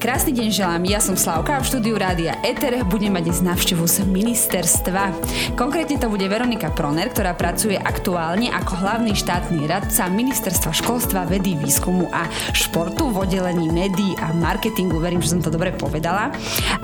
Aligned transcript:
Krásny 0.00 0.32
deň 0.32 0.48
želám, 0.48 0.82
ja 0.88 0.96
som 0.96 1.12
Slavka 1.12 1.52
a 1.52 1.60
v 1.60 1.68
štúdiu 1.68 2.00
Rádia 2.00 2.40
Eter 2.40 2.72
budem 2.88 3.12
mať 3.12 3.28
dnes 3.28 3.44
návštevu 3.44 3.84
z 3.84 4.08
ministerstva. 4.08 5.12
Konkrétne 5.60 6.00
to 6.00 6.08
bude 6.08 6.24
Veronika 6.24 6.72
Proner, 6.72 7.12
ktorá 7.12 7.36
pracuje 7.36 7.76
aktuálne 7.76 8.48
ako 8.48 8.80
hlavný 8.80 9.12
štátny 9.12 9.68
radca 9.68 10.08
Ministerstva 10.08 10.72
školstva, 10.72 11.28
vedy, 11.28 11.52
výskumu 11.52 12.08
a 12.16 12.24
športu 12.56 13.12
v 13.12 13.28
oddelení 13.28 13.68
médií 13.68 14.16
a 14.24 14.32
marketingu. 14.32 14.96
Verím, 14.96 15.20
že 15.20 15.36
som 15.36 15.44
to 15.44 15.52
dobre 15.52 15.68
povedala. 15.76 16.32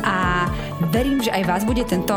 A 0.05 0.45
verím, 0.93 1.25
že 1.25 1.33
aj 1.33 1.49
vás 1.49 1.63
bude 1.65 1.89
tento 1.89 2.13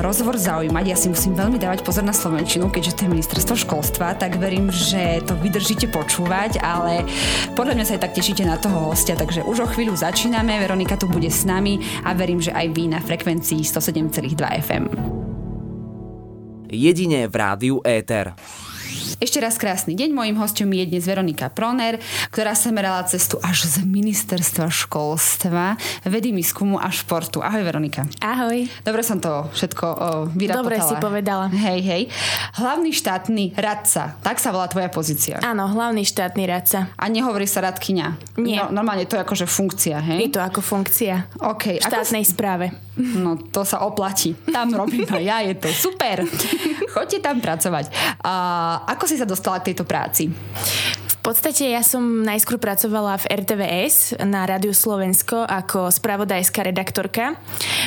rozhovor 0.00 0.40
zaujímať. 0.40 0.84
Ja 0.88 0.96
si 0.96 1.12
musím 1.12 1.36
veľmi 1.36 1.60
dávať 1.60 1.84
pozor 1.84 2.00
na 2.00 2.16
Slovenčinu, 2.16 2.72
keďže 2.72 2.96
to 2.96 3.00
je 3.04 3.12
ministerstvo 3.12 3.60
školstva, 3.60 4.16
tak 4.16 4.40
verím, 4.40 4.72
že 4.72 5.20
to 5.28 5.36
vydržíte 5.36 5.92
počúvať, 5.92 6.64
ale 6.64 7.04
podľa 7.52 7.76
mňa 7.76 7.84
sa 7.84 7.92
aj 8.00 8.08
tak 8.08 8.16
tešíte 8.16 8.48
na 8.48 8.56
toho 8.56 8.88
hostia, 8.88 9.20
takže 9.20 9.44
už 9.44 9.68
o 9.68 9.68
chvíľu 9.68 9.92
začíname. 10.14 10.62
Veronika 10.62 10.94
tu 10.94 11.10
bude 11.10 11.26
s 11.26 11.42
nami 11.42 11.82
a 12.06 12.14
verím, 12.14 12.38
že 12.38 12.54
aj 12.54 12.70
vy 12.70 12.86
na 12.86 13.02
frekvencii 13.02 13.66
107,2 13.66 14.46
FM. 14.62 14.84
Jedine 16.70 17.26
v 17.26 17.34
rádiu 17.34 17.82
Éter. 17.82 18.30
Ešte 19.22 19.38
raz 19.38 19.54
krásny 19.62 19.94
deň. 19.94 20.10
Mojím 20.10 20.36
hostom 20.42 20.66
je 20.74 20.90
dnes 20.90 21.06
Veronika 21.06 21.46
Proner, 21.46 22.02
ktorá 22.34 22.58
sa 22.58 22.74
merala 22.74 23.06
cestu 23.06 23.38
až 23.46 23.70
z 23.70 23.86
ministerstva 23.86 24.66
školstva, 24.66 25.78
vedy, 26.02 26.34
výskumu 26.34 26.82
a 26.82 26.90
športu. 26.90 27.38
Ahoj 27.38 27.62
Veronika. 27.62 28.10
Ahoj. 28.18 28.66
Dobre 28.82 29.06
som 29.06 29.22
to 29.22 29.46
všetko 29.54 29.84
o, 29.86 29.96
vyrapotala. 30.34 30.66
Dobre 30.66 30.76
si 30.82 30.94
povedala. 30.98 31.46
Hej, 31.46 31.80
hej. 31.86 32.02
Hlavný 32.58 32.90
štátny 32.90 33.54
radca, 33.54 34.18
tak 34.18 34.42
sa 34.42 34.50
volá 34.50 34.66
tvoja 34.66 34.90
pozícia. 34.90 35.38
Áno, 35.46 35.70
hlavný 35.70 36.02
štátny 36.02 36.42
radca. 36.50 36.90
A 36.98 37.04
nehovorí 37.06 37.46
sa 37.46 37.62
radkyňa. 37.62 38.38
Nie. 38.42 38.66
No, 38.66 38.82
normálne 38.82 39.06
to 39.06 39.14
je 39.14 39.22
akože 39.22 39.46
funkcia, 39.46 40.02
hej? 40.02 40.26
Je 40.26 40.30
to 40.34 40.42
ako 40.42 40.58
funkcia 40.58 41.30
OK. 41.38 41.78
v 41.78 41.86
štátnej 41.86 42.26
Ako... 42.26 42.32
správe. 42.34 42.66
No 42.98 43.38
to 43.38 43.66
sa 43.66 43.82
oplatí. 43.82 44.38
Tam 44.50 44.70
robím 44.70 45.06
aj 45.06 45.22
ja, 45.22 45.38
je 45.42 45.54
to 45.58 45.68
super. 45.70 46.22
Choďte 46.94 47.18
tam 47.20 47.38
pracovať. 47.40 47.90
A 48.24 48.34
ako 48.86 49.04
si 49.06 49.16
sa 49.18 49.28
dostala 49.28 49.60
k 49.60 49.72
tejto 49.72 49.84
práci? 49.86 50.30
V 51.24 51.32
podstate 51.32 51.72
ja 51.72 51.80
som 51.80 52.20
najskôr 52.20 52.60
pracovala 52.60 53.16
v 53.16 53.32
RTVS 53.32 54.20
na 54.28 54.44
Rádiu 54.44 54.76
Slovensko 54.76 55.48
ako 55.48 55.88
spravodajská 55.88 56.60
redaktorka 56.60 57.40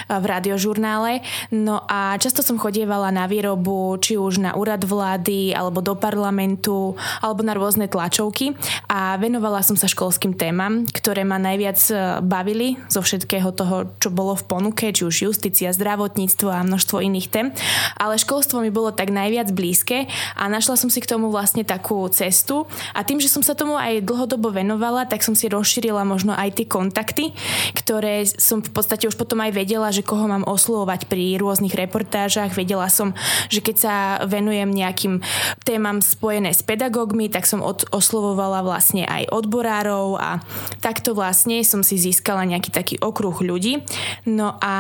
v 0.10 0.26
radiožurnále. 0.26 1.22
No 1.54 1.86
a 1.86 2.18
často 2.18 2.42
som 2.42 2.58
chodievala 2.58 3.14
na 3.14 3.30
výrobu, 3.30 3.94
či 4.02 4.18
už 4.18 4.42
na 4.42 4.58
úrad 4.58 4.82
vlády, 4.82 5.54
alebo 5.54 5.86
do 5.86 5.94
parlamentu, 5.94 6.98
alebo 7.22 7.46
na 7.46 7.54
rôzne 7.54 7.86
tlačovky 7.86 8.58
a 8.90 9.14
venovala 9.22 9.62
som 9.62 9.78
sa 9.78 9.86
školským 9.86 10.34
témam, 10.34 10.90
ktoré 10.90 11.22
ma 11.22 11.38
najviac 11.38 11.78
e, 11.94 12.26
bavili 12.26 12.82
zo 12.90 13.06
všetkého 13.06 13.54
toho, 13.54 13.94
čo 14.02 14.10
bolo 14.10 14.34
v 14.34 14.50
ponuke, 14.50 14.90
či 14.90 15.06
už 15.06 15.30
justícia, 15.30 15.70
zdravotníctvo 15.70 16.50
a 16.50 16.66
množstvo 16.66 17.06
iných 17.06 17.30
tém. 17.30 17.54
Ale 18.02 18.18
školstvo 18.18 18.66
mi 18.66 18.74
bolo 18.74 18.90
tak 18.90 19.14
najviac 19.14 19.54
blízke 19.54 20.10
a 20.34 20.50
našla 20.50 20.74
som 20.74 20.90
si 20.90 20.98
k 20.98 21.12
tomu 21.14 21.30
vlastne 21.30 21.62
takú 21.62 22.02
cestu 22.10 22.66
a 22.98 23.06
tým, 23.06 23.22
že 23.22 23.27
že 23.28 23.36
som 23.36 23.44
sa 23.44 23.60
tomu 23.60 23.76
aj 23.76 24.08
dlhodobo 24.08 24.56
venovala, 24.56 25.04
tak 25.04 25.20
som 25.20 25.36
si 25.36 25.52
rozšírila 25.52 26.08
možno 26.08 26.32
aj 26.32 26.64
tie 26.64 26.64
kontakty, 26.64 27.36
ktoré 27.76 28.24
som 28.24 28.64
v 28.64 28.72
podstate 28.72 29.12
už 29.12 29.20
potom 29.20 29.44
aj 29.44 29.52
vedela, 29.52 29.92
že 29.92 30.00
koho 30.00 30.32
mám 30.32 30.48
oslovovať 30.48 31.12
pri 31.12 31.36
rôznych 31.36 31.76
reportážach. 31.76 32.56
Vedela 32.56 32.88
som, 32.88 33.12
že 33.52 33.60
keď 33.60 33.76
sa 33.76 33.96
venujem 34.24 34.72
nejakým 34.72 35.20
témam 35.68 36.00
spojené 36.00 36.56
s 36.56 36.64
pedagógmi, 36.64 37.28
tak 37.28 37.44
som 37.44 37.60
od, 37.60 37.84
oslovovala 37.92 38.64
vlastne 38.64 39.04
aj 39.04 39.28
odborárov 39.28 40.16
a 40.16 40.40
takto 40.80 41.12
vlastne 41.12 41.68
som 41.68 41.84
si 41.84 42.00
získala 42.00 42.48
nejaký 42.48 42.72
taký 42.72 42.96
okruh 43.04 43.36
ľudí. 43.44 43.84
No 44.24 44.56
a 44.64 44.74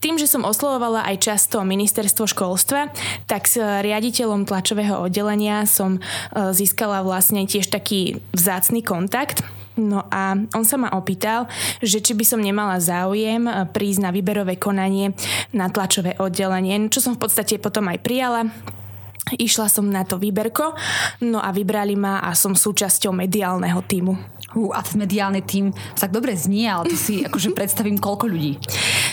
tým, 0.00 0.16
že 0.16 0.24
som 0.24 0.48
oslovovala 0.48 1.04
aj 1.12 1.28
často 1.28 1.60
ministerstvo 1.60 2.24
školstva, 2.24 2.88
tak 3.28 3.44
s 3.44 3.60
riaditeľom 3.60 4.48
tlačového 4.48 5.04
oddelenia 5.04 5.68
som 5.68 5.98
e, 5.98 6.00
získala 6.56 7.04
vlastne 7.04 7.44
tiež 7.44 7.65
tiež 7.66 7.74
taký 7.74 8.22
vzácný 8.30 8.86
kontakt. 8.86 9.42
No 9.76 10.06
a 10.08 10.38
on 10.54 10.64
sa 10.64 10.78
ma 10.78 10.94
opýtal, 10.94 11.50
že 11.82 12.00
či 12.00 12.16
by 12.16 12.24
som 12.24 12.40
nemala 12.40 12.78
záujem 12.78 13.50
eh, 13.50 13.66
prísť 13.66 14.06
na 14.06 14.10
výberové 14.14 14.54
konanie 14.56 15.12
na 15.50 15.66
tlačové 15.66 16.14
oddelenie, 16.16 16.86
čo 16.88 17.02
som 17.02 17.18
v 17.18 17.26
podstate 17.26 17.58
potom 17.58 17.90
aj 17.90 17.98
prijala. 18.00 18.46
Išla 19.34 19.66
som 19.66 19.90
na 19.90 20.06
to 20.06 20.22
výberko, 20.22 20.78
no 21.26 21.42
a 21.42 21.50
vybrali 21.50 21.98
ma 21.98 22.22
a 22.22 22.30
som 22.38 22.54
súčasťou 22.54 23.10
mediálneho 23.10 23.82
týmu. 23.82 24.35
Uh, 24.56 24.72
a 24.72 24.80
mediálny 24.80 25.44
tým 25.44 25.68
tak 25.92 26.16
dobre 26.16 26.32
znie, 26.32 26.64
ale 26.64 26.88
to 26.88 26.96
si 26.96 27.20
akože 27.20 27.52
predstavím 27.52 28.00
koľko 28.00 28.24
ľudí. 28.24 28.56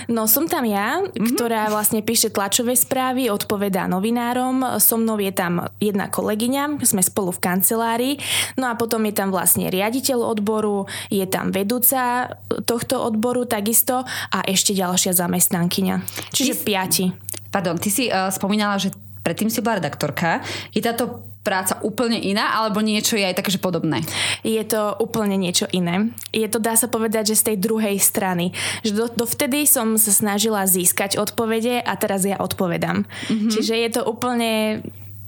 No 0.08 0.24
som 0.24 0.48
tam 0.48 0.64
ja, 0.64 1.04
mm-hmm. 1.04 1.36
ktorá 1.36 1.68
vlastne 1.68 2.00
píše 2.00 2.32
tlačové 2.32 2.80
správy, 2.80 3.28
odpovedá 3.28 3.84
novinárom. 3.92 4.64
So 4.80 4.96
mnou 4.96 5.20
je 5.20 5.36
tam 5.36 5.68
jedna 5.84 6.08
kolegyňa, 6.08 6.80
sme 6.88 7.04
spolu 7.04 7.36
v 7.36 7.44
kancelárii. 7.44 8.16
No 8.56 8.72
a 8.72 8.80
potom 8.80 9.04
je 9.04 9.12
tam 9.12 9.36
vlastne 9.36 9.68
riaditeľ 9.68 10.24
odboru, 10.24 10.88
je 11.12 11.28
tam 11.28 11.52
vedúca 11.52 12.32
tohto 12.64 13.04
odboru 13.04 13.44
takisto 13.44 14.08
a 14.32 14.40
ešte 14.48 14.72
ďalšia 14.72 15.12
zamestnankyňa. 15.12 15.96
Čiže 16.32 16.54
ty, 16.56 16.64
piati. 16.64 17.06
Pardon, 17.52 17.76
ty 17.76 17.92
si 17.92 18.08
uh, 18.08 18.32
spomínala, 18.32 18.80
že 18.80 18.96
predtým 19.28 19.52
si 19.52 19.60
bola 19.60 19.84
redaktorka. 19.84 20.40
Je 20.72 20.80
táto 20.80 21.33
práca 21.44 21.78
úplne 21.84 22.18
iná, 22.18 22.56
alebo 22.58 22.80
niečo 22.80 23.20
je 23.20 23.28
aj 23.28 23.36
také, 23.38 23.52
že 23.52 23.60
podobné? 23.60 24.00
Je 24.48 24.64
to 24.64 24.96
úplne 25.04 25.36
niečo 25.36 25.68
iné. 25.76 26.16
Je 26.32 26.48
to, 26.48 26.58
dá 26.58 26.74
sa 26.80 26.88
povedať, 26.88 27.36
že 27.36 27.40
z 27.40 27.48
tej 27.54 27.58
druhej 27.60 28.00
strany. 28.00 28.56
Že 28.82 28.92
do, 28.96 29.06
dovtedy 29.28 29.68
som 29.68 30.00
sa 30.00 30.16
snažila 30.16 30.64
získať 30.64 31.20
odpovede 31.20 31.84
a 31.84 31.94
teraz 32.00 32.24
ja 32.24 32.40
odpovedám. 32.40 33.04
Mm-hmm. 33.04 33.52
Čiže 33.52 33.74
je 33.76 33.90
to 33.92 34.02
úplne 34.08 34.82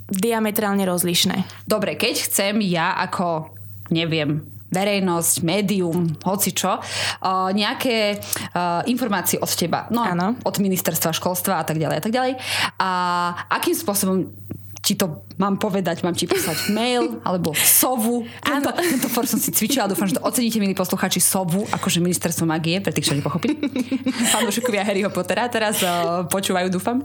diametrálne 0.07 0.87
rozlišné. 0.87 1.67
Dobre, 1.67 1.99
keď 1.99 2.31
chcem 2.31 2.63
ja 2.63 2.95
ako, 2.95 3.51
neviem, 3.91 4.45
verejnosť, 4.75 5.35
médium, 5.45 6.19
hoci 6.25 6.51
čo, 6.51 6.79
uh, 6.79 7.49
nejaké 7.55 8.19
uh, 8.19 8.83
informácie 8.89 9.39
od 9.39 9.47
teba, 9.47 9.87
no, 9.87 10.03
ano. 10.03 10.35
od 10.43 10.55
ministerstva 10.59 11.15
školstva 11.15 11.61
a 11.61 11.65
tak 11.65 11.79
ďalej 11.79 11.97
a 11.97 12.03
tak 12.03 12.13
ďalej. 12.13 12.33
A 12.81 12.89
akým 13.47 13.71
spôsobom 13.77 14.27
ti 14.85 14.93
to 14.93 15.25
mám 15.35 15.59
povedať, 15.59 16.01
mám 16.03 16.15
ti 16.15 16.27
poslať 16.27 16.71
mail 16.71 17.19
alebo 17.23 17.51
sovu. 17.55 18.23
Tento, 18.39 18.71
tento 18.71 19.07
for 19.11 19.27
som 19.27 19.39
si 19.39 19.51
cvičila, 19.51 19.87
dúfam, 19.87 20.07
že 20.07 20.15
to 20.15 20.23
oceníte, 20.23 20.59
milí 20.59 20.75
poslucháči, 20.75 21.19
sovu, 21.19 21.67
akože 21.71 21.99
ministerstvo 21.99 22.47
magie, 22.47 22.79
pre 22.79 22.95
tých, 22.95 23.11
čo 23.11 23.17
nepochopili. 23.17 23.59
Fanúšikovia 24.35 24.87
Harryho 24.87 25.11
Pottera 25.11 25.47
teraz 25.51 25.83
uh, 25.83 26.23
počúvajú, 26.27 26.71
dúfam. 26.71 27.03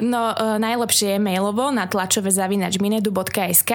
No, 0.00 0.32
uh, 0.32 0.60
najlepšie 0.60 1.16
je 1.16 1.20
mailovo 1.20 1.72
na 1.72 1.88
tlačové 1.88 2.28
zavinač 2.28 2.76
minedu.sk, 2.76 3.70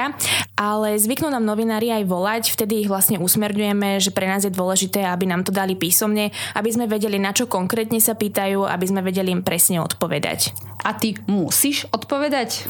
ale 0.58 0.88
zvyknú 0.98 1.30
nám 1.34 1.46
novinári 1.46 1.90
aj 1.94 2.04
volať, 2.06 2.44
vtedy 2.54 2.86
ich 2.86 2.90
vlastne 2.90 3.18
usmerňujeme, 3.18 3.98
že 3.98 4.14
pre 4.14 4.30
nás 4.30 4.46
je 4.46 4.54
dôležité, 4.54 5.06
aby 5.06 5.30
nám 5.30 5.46
to 5.46 5.54
dali 5.54 5.74
písomne, 5.74 6.30
aby 6.54 6.70
sme 6.70 6.86
vedeli, 6.86 7.18
na 7.18 7.34
čo 7.34 7.50
konkrétne 7.50 7.98
sa 7.98 8.14
pýtajú, 8.14 8.66
aby 8.66 8.86
sme 8.86 9.02
vedeli 9.02 9.34
im 9.34 9.42
presne 9.42 9.82
odpovedať. 9.82 10.54
A 10.86 10.94
ty 10.94 11.18
musíš 11.26 11.90
odpovedať? 11.90 12.64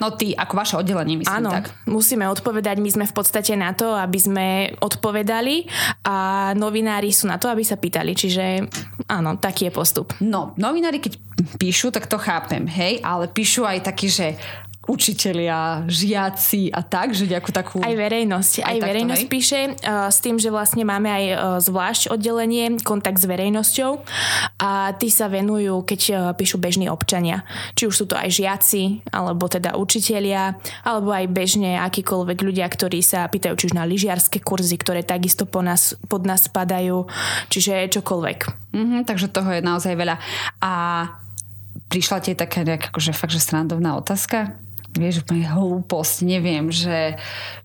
No 0.00 0.10
ty, 0.16 0.32
ako 0.34 0.61
vaše 0.62 0.78
oddelenie, 0.78 1.18
myslím 1.18 1.42
Áno, 1.42 1.50
tak. 1.50 1.74
musíme 1.90 2.30
odpovedať. 2.30 2.78
My 2.78 2.90
sme 2.94 3.04
v 3.10 3.14
podstate 3.14 3.58
na 3.58 3.74
to, 3.74 3.92
aby 3.92 4.18
sme 4.18 4.46
odpovedali 4.78 5.66
a 6.06 6.50
novinári 6.54 7.10
sú 7.10 7.26
na 7.26 7.36
to, 7.36 7.50
aby 7.50 7.66
sa 7.66 7.74
pýtali. 7.74 8.14
Čiže 8.14 8.44
áno, 9.10 9.36
taký 9.36 9.68
je 9.68 9.72
postup. 9.74 10.14
No, 10.22 10.54
novinári 10.54 11.02
keď 11.02 11.18
píšu, 11.58 11.90
tak 11.90 12.06
to 12.06 12.16
chápem, 12.22 12.70
hej, 12.70 13.02
ale 13.02 13.26
píšu 13.26 13.66
aj 13.66 13.82
taký, 13.82 14.06
že 14.06 14.26
učitelia, 14.82 15.86
žiaci 15.86 16.74
a 16.74 16.82
tak, 16.82 17.14
že 17.14 17.30
nejakú 17.30 17.54
takú... 17.54 17.78
Aj 17.78 17.94
verejnosť. 17.94 18.66
Aj, 18.66 18.74
aj 18.74 18.78
verejnosť 18.82 19.24
takto, 19.26 19.34
píše 19.38 19.60
uh, 19.78 20.10
s 20.10 20.18
tým, 20.18 20.42
že 20.42 20.50
vlastne 20.50 20.82
máme 20.82 21.06
aj 21.06 21.24
uh, 21.30 21.36
zvlášť 21.62 22.10
oddelenie, 22.10 22.82
kontakt 22.82 23.22
s 23.22 23.26
verejnosťou 23.30 24.02
a 24.58 24.90
tí 24.98 25.06
sa 25.06 25.30
venujú, 25.30 25.86
keď 25.86 26.00
uh, 26.10 26.16
píšu 26.34 26.58
bežní 26.58 26.90
občania. 26.90 27.46
Či 27.78 27.86
už 27.86 27.94
sú 27.94 28.04
to 28.10 28.18
aj 28.18 28.34
žiaci, 28.34 29.06
alebo 29.14 29.46
teda 29.46 29.78
učitelia, 29.78 30.58
alebo 30.82 31.14
aj 31.14 31.30
bežne 31.30 31.78
akýkoľvek 31.78 32.38
ľudia, 32.42 32.66
ktorí 32.66 33.06
sa 33.06 33.30
pýtajú 33.30 33.54
či 33.54 33.64
už 33.70 33.78
na 33.78 33.86
lyžiarske 33.86 34.42
kurzy, 34.42 34.74
ktoré 34.82 35.06
takisto 35.06 35.46
po 35.46 35.62
nás, 35.62 35.94
pod 36.10 36.26
nás 36.26 36.50
spadajú, 36.50 37.06
čiže 37.54 37.86
čokoľvek. 37.86 38.38
Mm-hmm, 38.74 39.00
takže 39.06 39.30
toho 39.30 39.54
je 39.54 39.62
naozaj 39.62 39.94
veľa. 39.94 40.18
A 40.58 40.72
prišla 41.86 42.18
ti 42.24 42.32
taká 42.34 42.66
nejaká 42.66 42.90
akože 42.90 43.12
fakt, 43.14 43.36
že 43.36 43.44
srandovná 43.44 43.94
otázka? 44.00 44.56
Vieš, 44.92 45.24
úplne 45.24 45.48
hlúposť, 45.48 46.16
neviem, 46.28 46.68
že 46.68 47.16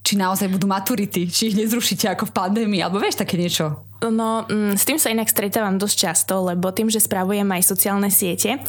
či 0.04 0.16
naozaj 0.16 0.48
budú 0.48 0.68
maturity, 0.68 1.28
či 1.28 1.52
ich 1.52 1.56
nezrušíte 1.60 2.08
ako 2.08 2.32
v 2.32 2.36
pandémii, 2.36 2.82
alebo 2.84 3.04
vieš 3.04 3.20
také 3.20 3.36
niečo 3.36 3.84
No, 3.98 4.46
mm, 4.46 4.78
s 4.78 4.86
tým 4.86 5.02
sa 5.02 5.10
inak 5.10 5.26
stretávam 5.26 5.82
dosť 5.82 5.96
často, 5.98 6.46
lebo 6.46 6.70
tým, 6.70 6.86
že 6.86 7.02
spravujem 7.02 7.50
aj 7.50 7.64
sociálne 7.66 8.14
siete, 8.14 8.62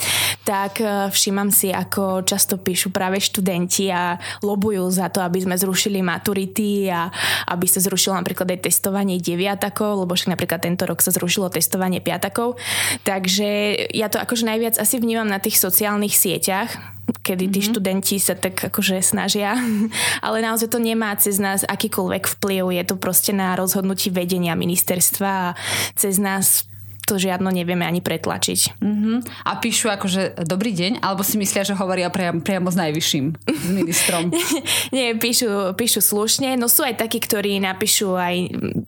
tak 0.49 0.81
e, 0.81 1.13
všímam 1.13 1.53
si, 1.53 1.69
ako 1.69 2.25
často 2.25 2.57
píšu 2.57 2.89
práve 2.89 3.21
študenti 3.21 3.93
a 3.93 4.17
lobujú 4.41 4.89
za 4.89 5.13
to, 5.13 5.21
aby 5.21 5.45
sme 5.45 5.61
zrušili 5.61 6.01
maturity 6.01 6.89
a 6.89 7.13
aby 7.53 7.69
sa 7.69 7.85
zrušilo 7.85 8.17
napríklad 8.17 8.57
aj 8.57 8.73
testovanie 8.73 9.21
deviatakov, 9.21 10.09
lebo 10.09 10.17
však 10.17 10.33
napríklad 10.33 10.65
tento 10.65 10.89
rok 10.89 11.05
sa 11.05 11.13
zrušilo 11.13 11.53
testovanie 11.53 12.01
piatakov. 12.01 12.57
Takže 13.05 13.77
ja 13.93 14.09
to 14.09 14.17
akože 14.17 14.49
najviac 14.49 14.81
asi 14.81 14.97
vnímam 14.97 15.29
na 15.29 15.37
tých 15.45 15.61
sociálnych 15.61 16.17
sieťach, 16.17 16.99
kedy 17.09 17.49
tí 17.49 17.61
mm-hmm. 17.61 17.69
študenti 17.73 18.17
sa 18.21 18.35
tak 18.37 18.57
akože 18.69 19.01
snažia, 19.01 19.57
ale 20.27 20.45
naozaj 20.45 20.69
to 20.69 20.81
nemá 20.81 21.13
cez 21.17 21.41
nás 21.41 21.65
akýkoľvek 21.65 22.25
vplyv, 22.39 22.65
je 22.81 22.85
to 22.85 22.95
proste 23.01 23.33
na 23.33 23.57
rozhodnutí 23.57 24.13
vedenia 24.13 24.53
ministerstva 24.53 25.18
a 25.25 25.55
cez 25.94 26.19
nás 26.19 26.69
to 27.09 27.17
žiadno 27.17 27.49
nevieme 27.49 27.88
ani 27.88 28.05
pretlačiť. 28.05 28.76
Uh-huh. 28.85 29.25
A 29.49 29.56
píšu 29.56 29.88
akože 29.88 30.44
dobrý 30.44 30.76
deň, 30.76 31.00
alebo 31.00 31.25
si 31.25 31.41
myslia, 31.41 31.65
že 31.65 31.73
hovoria 31.73 32.12
priam, 32.12 32.44
priamo 32.44 32.69
s 32.69 32.76
najvyšším, 32.76 33.26
s 33.49 33.67
ministrom? 33.73 34.29
Nie, 34.94 35.17
píšu, 35.17 35.73
píšu 35.73 36.05
slušne, 36.05 36.61
no 36.61 36.69
sú 36.69 36.85
aj 36.85 37.00
takí, 37.00 37.17
ktorí 37.17 37.56
napíšu 37.65 38.12
aj 38.12 38.37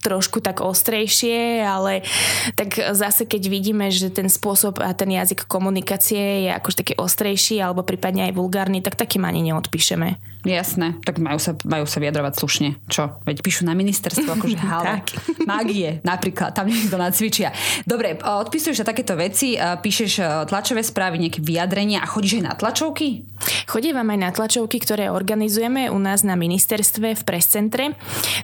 trošku 0.05 0.45
tak 0.45 0.61
ostrejšie, 0.61 1.65
ale 1.65 2.05
tak 2.53 2.77
zase 2.93 3.25
keď 3.25 3.49
vidíme, 3.49 3.89
že 3.89 4.13
ten 4.13 4.29
spôsob 4.29 4.85
a 4.85 4.93
ten 4.93 5.09
jazyk 5.09 5.49
komunikácie 5.49 6.45
je 6.45 6.51
akož 6.53 6.77
taký 6.77 7.01
ostrejší 7.01 7.57
alebo 7.65 7.81
prípadne 7.81 8.29
aj 8.29 8.37
vulgárny, 8.37 8.85
tak 8.85 9.01
takým 9.01 9.25
ani 9.25 9.49
neodpíšeme. 9.49 10.30
Jasné, 10.41 10.97
tak 11.05 11.21
majú 11.21 11.37
sa, 11.37 11.53
majú 11.69 11.85
sa 11.85 12.01
vyjadrovať 12.01 12.33
slušne. 12.41 12.69
Čo? 12.89 13.21
Veď 13.29 13.45
píšu 13.45 13.69
na 13.69 13.77
ministerstvo, 13.77 14.41
akože 14.41 14.59
halo. 14.73 15.05
Magie 15.45 16.01
napríklad, 16.01 16.57
tam 16.57 16.69
niekto 16.69 16.97
nacvičia. 16.97 17.53
Dobre, 17.85 18.17
odpisuješ 18.17 18.81
sa 18.81 18.87
takéto 18.89 19.17
veci, 19.21 19.57
píšeš 19.61 20.47
tlačové 20.49 20.81
správy, 20.81 21.21
nejaké 21.21 21.45
vyjadrenia 21.45 22.01
a 22.01 22.09
chodíš 22.09 22.41
aj 22.41 22.45
na 22.45 22.55
tlačovky? 22.57 23.29
Chodím 23.69 24.01
aj 24.01 24.19
na 24.21 24.31
tlačovky, 24.33 24.81
ktoré 24.81 25.13
organizujeme 25.13 25.93
u 25.93 25.99
nás 26.01 26.25
na 26.25 26.37
ministerstve 26.37 27.17
v 27.17 27.23
prescentre. 27.25 27.85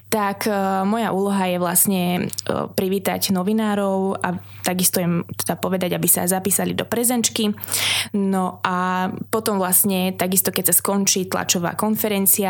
Tak 0.07 0.49
moja 0.85 1.09
úloha 1.13 1.49
je 1.49 1.57
vlastne 1.61 2.03
privítať 2.73 3.33
novinárov 3.33 4.21
a 4.21 4.37
takisto 4.63 4.99
im 4.99 5.23
teda 5.37 5.55
povedať, 5.59 5.95
aby 5.95 6.07
sa 6.09 6.27
zapísali 6.27 6.73
do 6.73 6.83
prezenčky. 6.83 7.51
No 8.15 8.59
a 8.63 9.09
potom 9.29 9.59
vlastne 9.59 10.15
takisto, 10.15 10.51
keď 10.51 10.71
sa 10.71 10.75
skončí 10.75 11.27
tlačová 11.27 11.73
konferencia, 11.73 11.86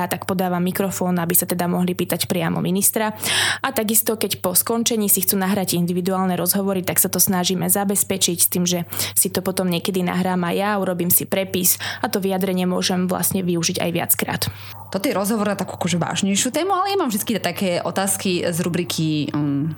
tak 0.07 0.25
podávam 0.25 0.63
mikrofón, 0.63 1.19
aby 1.19 1.35
sa 1.37 1.45
teda 1.45 1.67
mohli 1.67 1.93
pýtať 1.93 2.25
priamo 2.25 2.63
ministra. 2.63 3.13
A 3.61 3.69
takisto, 3.75 4.15
keď 4.15 4.41
po 4.41 4.55
skončení 4.55 5.11
si 5.11 5.21
chcú 5.21 5.37
nahrať 5.37 5.75
individuálne 5.75 6.33
rozhovory, 6.39 6.81
tak 6.81 6.97
sa 6.97 7.11
to 7.11 7.19
snažíme 7.19 7.67
zabezpečiť 7.67 8.37
s 8.39 8.47
tým, 8.49 8.63
že 8.63 8.87
si 9.13 9.29
to 9.29 9.43
potom 9.43 9.67
niekedy 9.67 10.01
nahrám 10.01 10.41
aj 10.47 10.55
ja, 10.55 10.71
urobím 10.79 11.11
si 11.11 11.27
prepis 11.27 11.75
a 12.01 12.07
to 12.07 12.23
vyjadrenie 12.23 12.65
môžem 12.65 13.05
vlastne 13.05 13.43
využiť 13.43 13.83
aj 13.83 13.89
viackrát. 13.91 14.41
Toto 14.87 15.05
je 15.05 15.13
rozhovor 15.13 15.51
na 15.51 15.59
takú 15.59 15.75
akože 15.75 15.99
vážnejšiu 15.99 16.49
tému, 16.55 16.71
ale 16.71 16.95
ja 16.95 16.97
mám 16.97 17.11
vždy 17.11 17.43
také 17.43 17.83
otázky 17.83 18.47
z 18.47 18.57
rubriky 18.63 19.27
um, 19.35 19.75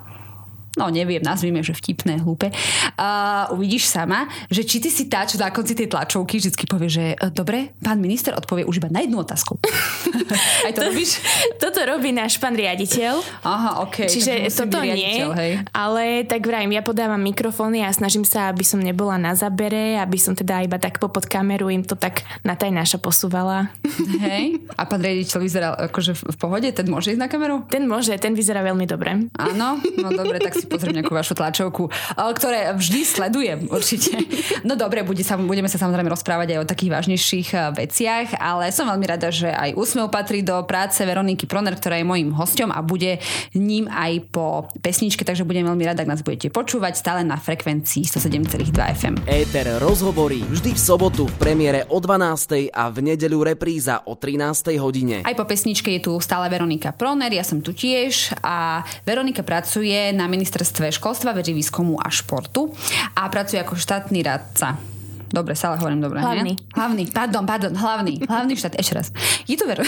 no 0.78 0.86
neviem, 0.92 1.22
nazvime, 1.22 1.64
že 1.66 1.74
vtipné, 1.74 2.22
hlúpe, 2.22 2.50
uh, 2.50 3.50
uvidíš 3.54 3.90
sama, 3.90 4.30
že 4.46 4.62
či 4.62 4.78
ty 4.78 4.90
si 4.92 5.10
tá, 5.10 5.26
čo 5.26 5.40
na 5.40 5.50
konci 5.50 5.74
tej 5.74 5.90
tlačovky 5.90 6.38
vždy 6.38 6.66
povie, 6.70 6.90
že 6.90 7.04
uh, 7.18 7.32
dobre, 7.32 7.74
pán 7.82 7.98
minister 7.98 8.36
odpovie 8.36 8.62
už 8.62 8.78
iba 8.78 8.88
na 8.92 9.02
jednu 9.02 9.18
otázku. 9.22 9.58
Aj 10.66 10.70
to, 10.70 10.84
to 10.84 10.88
robíš? 10.94 11.18
Toto 11.58 11.82
robí 11.82 12.14
náš 12.14 12.38
pán 12.38 12.54
riaditeľ. 12.54 13.18
Aha, 13.42 13.82
ok. 13.82 14.06
Čiže 14.06 14.46
toto 14.54 14.78
nie, 14.86 15.26
hej. 15.26 15.52
ale 15.74 16.22
tak 16.22 16.46
vrajím, 16.46 16.76
ja 16.76 16.82
podávam 16.86 17.18
mikrofóny 17.18 17.82
a 17.82 17.90
snažím 17.90 18.22
sa, 18.22 18.52
aby 18.52 18.62
som 18.62 18.78
nebola 18.78 19.18
na 19.18 19.34
zabere, 19.34 19.98
aby 19.98 20.18
som 20.20 20.38
teda 20.38 20.62
iba 20.62 20.78
tak 20.78 21.02
popod 21.02 21.26
kameru 21.26 21.66
im 21.72 21.82
to 21.82 21.98
tak 21.98 22.22
na 22.46 22.54
tajnáša 22.54 23.02
posúvala. 23.02 23.72
Hej. 24.24 24.62
A 24.76 24.86
pán 24.86 25.02
riaditeľ 25.02 25.38
vyzeral 25.40 25.72
akože 25.90 26.12
v 26.14 26.36
pohode? 26.36 26.68
Ten 26.70 26.86
môže 26.86 27.10
ísť 27.10 27.20
na 27.20 27.28
kameru? 27.30 27.66
Ten 27.66 27.88
môže, 27.88 28.14
ten 28.20 28.36
vyzerá 28.36 28.62
veľmi 28.62 28.86
dobre. 28.86 29.26
Áno? 29.34 29.80
No 29.98 30.08
dobre, 30.12 30.38
tak 30.38 30.59
si 30.60 30.68
pozriem 30.68 31.00
nejakú 31.00 31.16
vašu 31.16 31.32
tlačovku, 31.32 31.88
ktoré 32.36 32.76
vždy 32.76 33.00
sledujem 33.02 33.58
určite. 33.72 34.12
No 34.60 34.76
dobre, 34.76 35.00
bude 35.00 35.24
sa, 35.24 35.40
budeme 35.40 35.72
sa 35.72 35.80
samozrejme 35.80 36.12
rozprávať 36.12 36.52
aj 36.52 36.58
o 36.60 36.68
takých 36.68 36.90
vážnejších 36.92 37.48
veciach, 37.72 38.36
ale 38.36 38.68
som 38.68 38.84
veľmi 38.84 39.06
rada, 39.08 39.32
že 39.32 39.48
aj 39.48 39.72
úsmev 39.72 40.12
patrí 40.12 40.44
do 40.44 40.60
práce 40.68 41.00
Veroniky 41.00 41.48
Proner, 41.48 41.72
ktorá 41.78 41.96
je 41.96 42.04
mojím 42.04 42.36
hosťom 42.36 42.68
a 42.68 42.84
bude 42.84 43.22
ním 43.56 43.88
aj 43.88 44.28
po 44.28 44.68
pesničke, 44.82 45.24
takže 45.24 45.46
budem 45.46 45.64
veľmi 45.64 45.84
rada, 45.86 46.02
ak 46.04 46.10
nás 46.10 46.20
budete 46.20 46.52
počúvať 46.52 46.98
stále 46.98 47.24
na 47.24 47.38
frekvencii 47.38 48.04
107,2 48.04 48.74
FM. 48.74 49.14
Éter 49.24 49.64
rozhovorí 49.80 50.42
vždy 50.50 50.74
v 50.74 50.80
sobotu 50.80 51.30
v 51.30 51.34
premiére 51.38 51.86
o 51.88 52.02
12. 52.02 52.74
a 52.74 52.90
v 52.90 52.98
nedeľu 53.14 53.46
repríza 53.54 54.02
o 54.04 54.18
13. 54.18 54.76
hodine. 54.82 55.22
Aj 55.22 55.32
po 55.38 55.46
pesničke 55.46 55.88
je 55.96 56.10
tu 56.10 56.12
stále 56.18 56.50
Veronika 56.50 56.90
Proner, 56.90 57.30
ja 57.30 57.46
som 57.46 57.62
tu 57.62 57.70
tiež 57.70 58.34
a 58.42 58.82
Veronika 59.06 59.46
pracuje 59.46 60.10
na 60.10 60.26
ministerstve 60.26 60.49
ministerstve 60.50 60.90
školstva, 60.98 61.30
vedy, 61.30 61.54
výskumu 61.54 61.94
a 62.02 62.10
športu. 62.10 62.74
A 63.14 63.30
pracuje 63.30 63.62
ako 63.62 63.78
štátny 63.78 64.18
radca 64.26 64.74
Dobre, 65.30 65.54
stále 65.54 65.78
hovorím 65.78 66.02
dobre. 66.02 66.18
Hlavný. 66.18 66.58
Nie? 66.58 66.74
Hlavný, 66.74 67.02
pardon, 67.14 67.46
pardon, 67.46 67.70
hlavný. 67.70 68.18
Hlavný 68.26 68.58
štát, 68.58 68.74
ešte 68.74 68.94
raz. 68.98 69.06
Je 69.46 69.54
to 69.54 69.62
veru. 69.62 69.86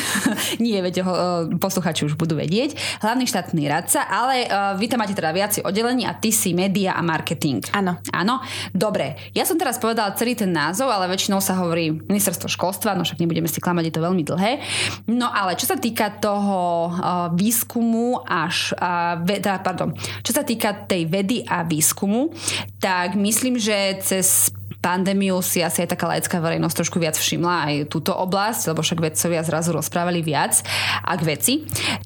Nie, 0.62 0.78
viete, 0.86 1.02
ho, 1.02 1.12
posluchači 1.58 2.06
už 2.06 2.14
budú 2.14 2.38
vedieť. 2.38 2.78
Hlavný 3.02 3.26
štátny 3.26 3.66
radca, 3.66 4.06
ale 4.06 4.46
uh, 4.46 4.78
vy 4.78 4.86
tam 4.86 5.02
máte 5.02 5.18
teda 5.18 5.34
viac 5.34 5.58
oddelení 5.58 6.06
a 6.06 6.14
ty 6.14 6.30
si 6.30 6.54
média 6.54 6.94
a 6.94 7.02
marketing. 7.02 7.74
Áno. 7.74 7.98
Áno. 8.14 8.38
Dobre, 8.70 9.18
ja 9.34 9.42
som 9.42 9.58
teraz 9.58 9.82
povedala 9.82 10.14
celý 10.14 10.38
ten 10.38 10.54
názov, 10.54 10.86
ale 10.94 11.10
väčšinou 11.10 11.42
sa 11.42 11.58
hovorí 11.58 11.90
ministerstvo 11.90 12.46
školstva, 12.46 12.94
no 12.94 13.02
však 13.02 13.18
nebudeme 13.18 13.50
si 13.50 13.58
klamať, 13.58 13.90
je 13.90 13.94
to 13.98 14.06
veľmi 14.06 14.22
dlhé. 14.22 14.62
No 15.10 15.26
ale 15.26 15.58
čo 15.58 15.66
sa 15.66 15.74
týka 15.74 16.22
toho 16.22 16.86
uh, 16.94 17.34
výskumu 17.34 18.22
až, 18.22 18.78
uh, 18.78 19.18
veda, 19.26 19.58
pardon, 19.58 19.90
čo 20.22 20.30
sa 20.30 20.46
týka 20.46 20.86
tej 20.86 21.10
vedy 21.10 21.42
a 21.42 21.66
výskumu, 21.66 22.30
tak 22.78 23.18
myslím, 23.18 23.58
že 23.58 23.98
cez 23.98 24.54
pandémiu 24.82 25.38
si 25.40 25.62
asi 25.62 25.86
aj 25.86 25.94
taká 25.94 26.10
laická 26.10 26.42
verejnosť 26.42 26.76
trošku 26.82 26.98
viac 26.98 27.14
všimla 27.14 27.70
aj 27.70 27.74
túto 27.86 28.10
oblasť, 28.10 28.74
lebo 28.74 28.82
však 28.82 28.98
vedcovia 28.98 29.46
zrazu 29.46 29.70
rozprávali 29.70 30.20
viac 30.26 30.58
a 31.06 31.14
k 31.14 31.22
veci. 31.22 31.54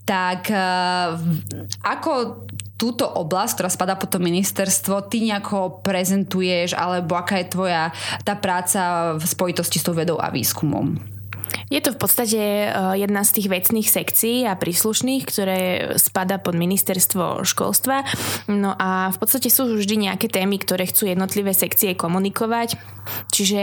Tak 0.05 0.53
e, 0.53 0.67
ako 1.81 2.13
túto 2.77 3.09
oblasť, 3.09 3.53
ktorá 3.57 3.71
spadá 3.73 3.97
pod 3.97 4.13
to 4.13 4.19
ministerstvo, 4.21 5.09
ty 5.09 5.25
nejako 5.25 5.81
prezentuješ, 5.81 6.77
alebo 6.77 7.17
aká 7.17 7.41
je 7.41 7.49
tvoja 7.49 7.89
tá 8.21 8.37
práca 8.37 9.17
v 9.17 9.25
spojitosti 9.25 9.81
s 9.81 9.87
tou 9.89 9.97
vedou 9.97 10.21
a 10.21 10.29
výskumom? 10.29 11.16
Je 11.67 11.83
to 11.83 11.91
v 11.91 11.99
podstate 11.99 12.39
e, 12.39 12.69
jedna 12.95 13.27
z 13.27 13.43
tých 13.43 13.49
vecných 13.51 13.89
sekcií 13.91 14.47
a 14.47 14.55
príslušných, 14.55 15.23
ktoré 15.27 15.61
spada 15.99 16.39
pod 16.39 16.55
ministerstvo 16.55 17.43
školstva. 17.43 18.07
No 18.47 18.79
a 18.79 19.11
v 19.11 19.17
podstate 19.19 19.51
sú 19.51 19.75
vždy 19.75 20.07
nejaké 20.07 20.31
témy, 20.31 20.63
ktoré 20.63 20.87
chcú 20.87 21.11
jednotlivé 21.11 21.51
sekcie 21.51 21.99
komunikovať. 21.99 22.79
Čiže 23.35 23.63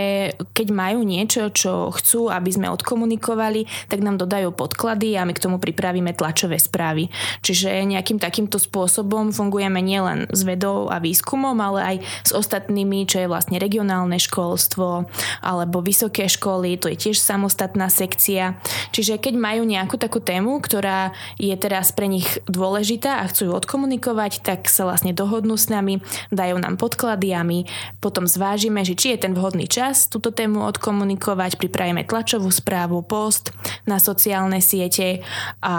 keď 0.52 0.68
majú 0.72 1.04
niečo, 1.04 1.48
čo 1.52 1.92
chcú, 1.96 2.28
aby 2.28 2.52
sme 2.52 2.68
odkomunikovali, 2.72 3.88
tak 3.88 4.04
nám 4.04 4.20
dodajú 4.20 4.52
podklady 4.52 5.16
a 5.16 5.24
my 5.24 5.32
k 5.36 5.44
tomu 5.44 5.60
pripravíme 5.60 6.12
tlačové 6.16 6.60
správy. 6.60 7.08
Čiže 7.40 7.88
nejakým 7.88 8.20
takýmto 8.20 8.60
spôsobom 8.60 9.32
fungujeme 9.32 9.80
nielen 9.80 10.28
s 10.32 10.44
vedou 10.44 10.92
a 10.92 11.00
výskumom, 11.00 11.56
ale 11.60 11.80
aj 11.84 11.96
s 12.28 12.32
ostatnými, 12.36 13.08
čo 13.08 13.24
je 13.24 13.32
vlastne 13.32 13.60
regionálne 13.60 14.20
školstvo 14.20 15.08
alebo 15.44 15.80
vysoké 15.84 16.28
školy, 16.28 16.76
to 16.80 16.92
je 16.92 17.00
tiež 17.10 17.20
samostatná 17.20 17.93
sekcia. 17.94 18.58
Čiže 18.90 19.22
keď 19.22 19.38
majú 19.38 19.62
nejakú 19.70 20.02
takú 20.02 20.18
tému, 20.18 20.58
ktorá 20.58 21.14
je 21.38 21.54
teraz 21.54 21.94
pre 21.94 22.10
nich 22.10 22.26
dôležitá 22.50 23.22
a 23.22 23.30
chcú 23.30 23.50
ju 23.50 23.54
odkomunikovať, 23.54 24.42
tak 24.42 24.66
sa 24.66 24.90
vlastne 24.90 25.14
dohodnú 25.14 25.54
s 25.54 25.70
nami, 25.70 26.02
dajú 26.34 26.58
nám 26.58 26.82
podklady 26.82 27.30
a 27.38 27.46
my 27.46 27.70
potom 28.02 28.26
zvážime, 28.26 28.82
že 28.82 28.98
či 28.98 29.14
je 29.14 29.30
ten 29.30 29.38
vhodný 29.38 29.70
čas 29.70 30.10
túto 30.10 30.34
tému 30.34 30.66
odkomunikovať, 30.66 31.62
pripravíme 31.62 32.02
tlačovú 32.10 32.50
správu, 32.50 33.06
post 33.06 33.54
na 33.86 34.02
sociálne 34.02 34.58
siete 34.58 35.22
a 35.62 35.76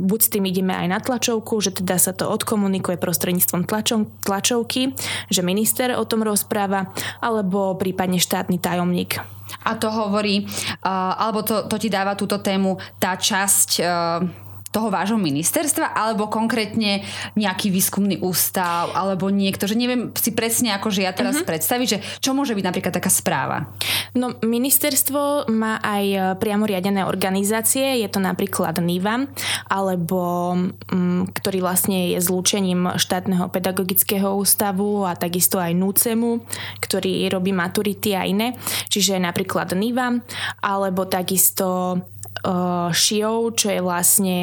buď 0.00 0.20
s 0.20 0.32
tým 0.32 0.44
ideme 0.48 0.72
aj 0.72 0.86
na 0.88 0.98
tlačovku, 0.98 1.60
že 1.60 1.76
teda 1.76 2.00
sa 2.00 2.16
to 2.16 2.32
odkomunikuje 2.32 2.96
prostredníctvom 2.96 3.68
tlačov, 3.68 4.08
tlačovky, 4.24 4.96
že 5.28 5.44
minister 5.44 5.92
o 5.94 6.08
tom 6.08 6.24
rozpráva, 6.24 6.88
alebo 7.20 7.76
prípadne 7.76 8.16
štátny 8.16 8.56
tajomník. 8.56 9.20
A 9.64 9.76
to 9.76 9.92
hovorí, 9.92 10.44
uh, 10.44 11.14
alebo 11.20 11.44
to, 11.44 11.68
to 11.68 11.76
ti 11.76 11.92
dáva 11.92 12.16
túto 12.16 12.40
tému 12.40 12.80
tá 12.96 13.16
časť 13.16 13.70
uh, 13.80 14.49
toho 14.70 14.86
vášho 14.86 15.18
ministerstva, 15.18 15.98
alebo 15.98 16.30
konkrétne 16.30 17.02
nejaký 17.34 17.74
výskumný 17.74 18.22
ústav, 18.22 18.94
alebo 18.94 19.26
niekto, 19.26 19.66
že 19.66 19.74
neviem 19.74 20.14
si 20.14 20.30
presne 20.30 20.70
ako, 20.78 20.94
že 20.94 21.02
ja 21.02 21.10
teraz 21.10 21.42
uh-huh. 21.42 21.48
predstaviť, 21.50 21.86
že 21.90 21.98
čo 22.22 22.30
môže 22.38 22.54
byť 22.54 22.64
napríklad 22.64 22.94
taká 22.94 23.10
správa? 23.10 23.66
No, 24.14 24.38
ministerstvo 24.38 25.50
má 25.50 25.82
aj 25.82 26.04
e, 26.06 26.18
priamo 26.38 26.70
riadené 26.70 27.02
organizácie, 27.02 27.98
je 27.98 28.08
to 28.10 28.22
napríklad 28.22 28.78
NIVA, 28.78 29.26
alebo 29.66 30.54
m, 30.54 30.74
mm, 30.86 31.34
ktorý 31.34 31.66
vlastne 31.66 32.14
je 32.14 32.22
zlúčením 32.22 32.94
štátneho 32.94 33.50
pedagogického 33.50 34.38
ústavu 34.38 35.02
a 35.02 35.18
takisto 35.18 35.58
aj 35.58 35.74
NUCEMu, 35.74 36.46
ktorý 36.78 37.26
robí 37.26 37.50
maturity 37.50 38.14
a 38.14 38.22
iné, 38.22 38.54
čiže 38.86 39.18
napríklad 39.18 39.74
NIVA, 39.74 40.22
alebo 40.62 41.10
takisto 41.10 41.98
uh, 42.44 42.88
ŠIOV, 42.92 43.54
čo 43.56 43.66
je 43.70 43.80
vlastne 43.80 44.36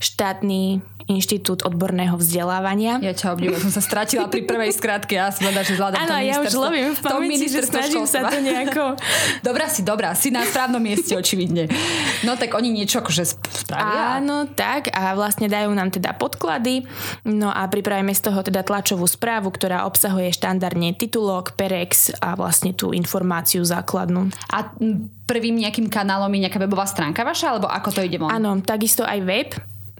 štátny 0.00 0.84
inštitút 1.10 1.66
odborného 1.66 2.14
vzdelávania. 2.14 3.02
Ja 3.02 3.10
ťa 3.10 3.34
obdivujem, 3.34 3.60
som 3.66 3.74
sa 3.74 3.82
stratila 3.82 4.30
pri 4.30 4.46
prvej 4.46 4.70
skratke, 4.70 5.18
ja 5.18 5.34
som 5.34 5.50
vedela, 5.50 5.66
že 5.66 5.74
zvládam 5.74 5.98
Áno, 6.06 6.14
ja 6.22 6.38
už 6.38 6.54
lovím 6.54 6.94
v 6.94 7.00
pamäti, 7.02 7.46
že 7.50 7.66
snažím 7.66 8.06
sa 8.06 8.30
to 8.30 8.38
nejako... 8.38 8.94
dobrá 9.46 9.66
si, 9.66 9.82
dobrá, 9.82 10.14
si 10.14 10.30
na 10.30 10.46
správnom 10.46 10.78
mieste 10.78 11.18
očividne. 11.18 11.66
No 12.22 12.38
tak 12.38 12.54
oni 12.54 12.70
niečo 12.70 13.02
akože 13.02 13.26
spravia. 13.66 14.22
Áno, 14.22 14.46
tak 14.46 14.94
a 14.94 15.12
vlastne 15.18 15.50
dajú 15.50 15.74
nám 15.74 15.90
teda 15.90 16.14
podklady, 16.14 16.86
no 17.26 17.50
a 17.50 17.66
pripravíme 17.66 18.14
z 18.14 18.30
toho 18.30 18.40
teda 18.46 18.62
tlačovú 18.62 19.04
správu, 19.10 19.50
ktorá 19.50 19.84
obsahuje 19.90 20.30
štandardne 20.30 20.94
titulok, 20.94 21.58
perex 21.58 22.14
a 22.22 22.38
vlastne 22.38 22.70
tú 22.70 22.94
informáciu 22.94 23.66
základnú. 23.66 24.30
A 24.54 24.70
prvým 25.30 25.62
nejakým 25.62 25.86
kanálom 25.86 26.30
je 26.34 26.42
nejaká 26.46 26.58
webová 26.58 26.86
stránka 26.90 27.22
vaša, 27.22 27.54
alebo 27.54 27.70
ako 27.70 27.88
to 27.94 28.00
ide 28.02 28.18
von? 28.18 28.34
Áno, 28.34 28.58
takisto 28.62 29.06
aj 29.06 29.18
web, 29.22 29.48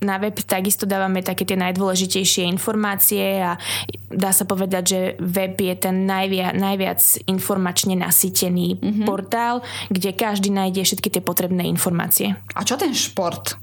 na 0.00 0.16
web 0.16 0.37
takisto 0.40 0.88
dávame 0.88 1.21
také 1.21 1.45
tie 1.45 1.61
najdôležitejšie 1.61 2.49
informácie 2.49 3.40
a 3.40 3.61
dá 4.09 4.33
sa 4.33 4.49
povedať, 4.49 4.85
že 4.85 5.00
web 5.21 5.54
je 5.61 5.75
ten 5.76 6.09
najviac, 6.09 6.57
najviac 6.57 7.00
informačne 7.28 7.95
nasýtený 7.97 8.80
mm-hmm. 8.80 9.07
portál, 9.07 9.61
kde 9.92 10.16
každý 10.16 10.49
nájde 10.50 10.85
všetky 10.88 11.09
tie 11.12 11.23
potrebné 11.23 11.69
informácie. 11.69 12.35
A 12.57 12.64
čo 12.64 12.80
ten 12.80 12.97
šport? 12.97 13.61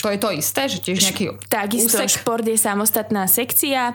To 0.00 0.08
je 0.08 0.16
to 0.16 0.30
isté, 0.32 0.62
že 0.72 0.78
tiež 0.80 0.98
nejaký 1.04 1.26
Takisto 1.52 2.00
úsek? 2.00 2.24
šport 2.24 2.40
je 2.40 2.56
samostatná 2.56 3.28
sekcia 3.28 3.92